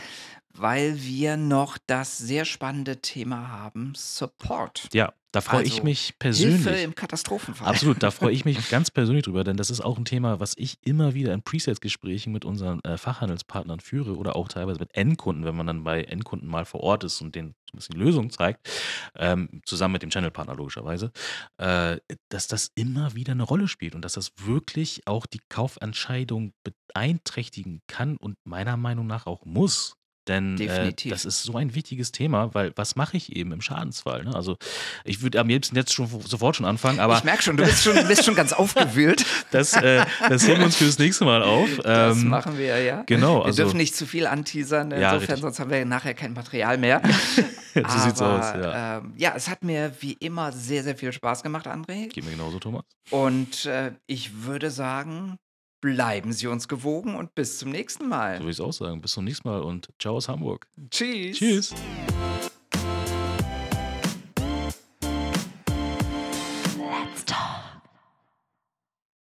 weil 0.54 1.00
wir 1.02 1.36
noch 1.36 1.78
das 1.86 2.18
sehr 2.18 2.44
spannende 2.44 3.00
Thema 3.00 3.50
haben: 3.50 3.92
Support. 3.96 4.88
ja, 4.92 5.12
da 5.32 5.40
freue 5.40 5.62
ich 5.64 5.72
Also, 5.72 5.84
mich 5.84 6.14
persönlich. 6.18 6.62
Hilfe 6.62 6.80
im 6.80 6.94
Katastrophenfall. 6.94 7.66
Absolut, 7.66 8.02
da 8.02 8.10
freue 8.10 8.32
ich 8.32 8.44
mich 8.44 8.68
ganz 8.70 8.90
persönlich 8.90 9.24
drüber, 9.24 9.44
denn 9.44 9.56
das 9.56 9.70
ist 9.70 9.80
auch 9.80 9.98
ein 9.98 10.04
Thema, 10.04 10.40
was 10.40 10.54
ich 10.56 10.78
immer 10.84 11.14
wieder 11.14 11.32
in 11.32 11.42
Presales-Gesprächen 11.42 12.32
mit 12.32 12.44
unseren 12.44 12.80
äh, 12.84 12.98
Fachhandelspartnern 12.98 13.80
führe 13.80 14.16
oder 14.16 14.36
auch 14.36 14.48
teilweise 14.48 14.78
mit 14.78 14.94
Endkunden, 14.94 15.44
wenn 15.44 15.56
man 15.56 15.66
dann 15.66 15.84
bei 15.84 16.02
Endkunden 16.04 16.48
mal 16.48 16.64
vor 16.66 16.80
Ort 16.80 17.04
ist 17.04 17.20
und 17.22 17.34
denen 17.34 17.54
so 17.70 17.76
ein 17.76 17.78
bisschen 17.78 17.96
Lösung 17.96 18.30
zeigt, 18.30 18.68
ähm, 19.16 19.62
zusammen 19.64 19.92
mit 19.92 20.02
dem 20.02 20.10
Channelpartner 20.10 20.54
logischerweise, 20.54 21.10
äh, 21.56 21.96
dass 22.28 22.46
das 22.46 22.70
immer 22.74 23.14
wieder 23.14 23.32
eine 23.32 23.44
Rolle 23.44 23.68
spielt 23.68 23.94
und 23.94 24.02
dass 24.02 24.12
das 24.12 24.32
wirklich 24.36 25.06
auch 25.06 25.24
die 25.24 25.40
Kaufentscheidung 25.48 26.52
beeinträchtigen 26.92 27.80
kann 27.86 28.18
und 28.18 28.36
meiner 28.44 28.76
Meinung 28.76 29.06
nach 29.06 29.26
auch 29.26 29.46
muss. 29.46 29.96
Denn 30.28 30.58
äh, 30.60 30.92
das 31.08 31.24
ist 31.24 31.42
so 31.42 31.56
ein 31.56 31.74
wichtiges 31.74 32.12
Thema, 32.12 32.54
weil 32.54 32.72
was 32.76 32.94
mache 32.94 33.16
ich 33.16 33.34
eben 33.34 33.50
im 33.52 33.60
Schadensfall? 33.60 34.24
Ne? 34.24 34.34
Also 34.34 34.56
ich 35.04 35.20
würde 35.22 35.40
am 35.40 35.48
liebsten 35.48 35.74
jetzt 35.74 35.92
schon 35.92 36.06
sofort 36.24 36.54
schon 36.56 36.64
anfangen, 36.66 37.00
aber 37.00 37.18
ich 37.18 37.24
merke 37.24 37.42
schon, 37.42 37.56
du 37.56 37.64
bist 37.64 37.82
schon, 37.82 37.94
bist 38.06 38.24
schon 38.24 38.34
ganz 38.36 38.52
aufgewühlt. 38.52 39.24
das, 39.50 39.72
äh, 39.74 40.04
das 40.28 40.46
heben 40.46 40.58
wir 40.60 40.66
uns 40.66 40.76
fürs 40.76 40.98
nächste 40.98 41.24
Mal 41.24 41.42
auf. 41.42 41.68
Das 41.82 42.16
Ähm, 42.18 42.28
machen 42.28 42.56
wir 42.58 42.80
ja. 42.82 43.02
genau, 43.06 43.40
Wir 43.40 43.46
also- 43.46 43.62
dürfen 43.64 43.76
nicht 43.78 43.96
zu 43.96 44.06
viel 44.06 44.26
anteasern, 44.26 44.90
Ja, 44.92 44.96
insofern, 45.14 45.18
richtig. 45.20 45.40
sonst 45.40 45.58
haben 45.60 45.70
wir 45.70 45.84
nachher 45.84 46.14
kein 46.14 46.32
Material 46.32 46.78
mehr. 46.78 47.02
so 47.74 47.98
sieht's 47.98 48.22
Aber, 48.22 48.38
aus, 48.38 48.54
ja. 48.62 48.98
Ähm, 48.98 49.12
ja, 49.16 49.32
es 49.36 49.48
hat 49.48 49.64
mir 49.64 49.92
wie 50.00 50.12
immer 50.14 50.52
sehr, 50.52 50.82
sehr 50.84 50.96
viel 50.96 51.12
Spaß 51.12 51.42
gemacht, 51.42 51.66
André. 51.66 52.08
Geht 52.08 52.24
mir 52.24 52.30
genauso, 52.30 52.58
Thomas. 52.60 52.84
Und 53.10 53.66
äh, 53.66 53.92
ich 54.06 54.44
würde 54.44 54.70
sagen, 54.70 55.38
bleiben 55.82 56.32
Sie 56.32 56.46
uns 56.46 56.68
gewogen 56.68 57.16
und 57.16 57.34
bis 57.34 57.58
zum 57.58 57.70
nächsten 57.70 58.08
Mal. 58.08 58.36
So 58.36 58.44
würde 58.44 58.50
ich 58.50 58.56
es 58.56 58.60
auch 58.60 58.72
sagen. 58.72 59.02
Bis 59.02 59.12
zum 59.12 59.24
nächsten 59.24 59.46
Mal 59.46 59.60
und 59.60 59.90
ciao 59.98 60.16
aus 60.16 60.28
Hamburg. 60.28 60.66
Tschüss. 60.90 61.36
Tschüss. 61.36 61.74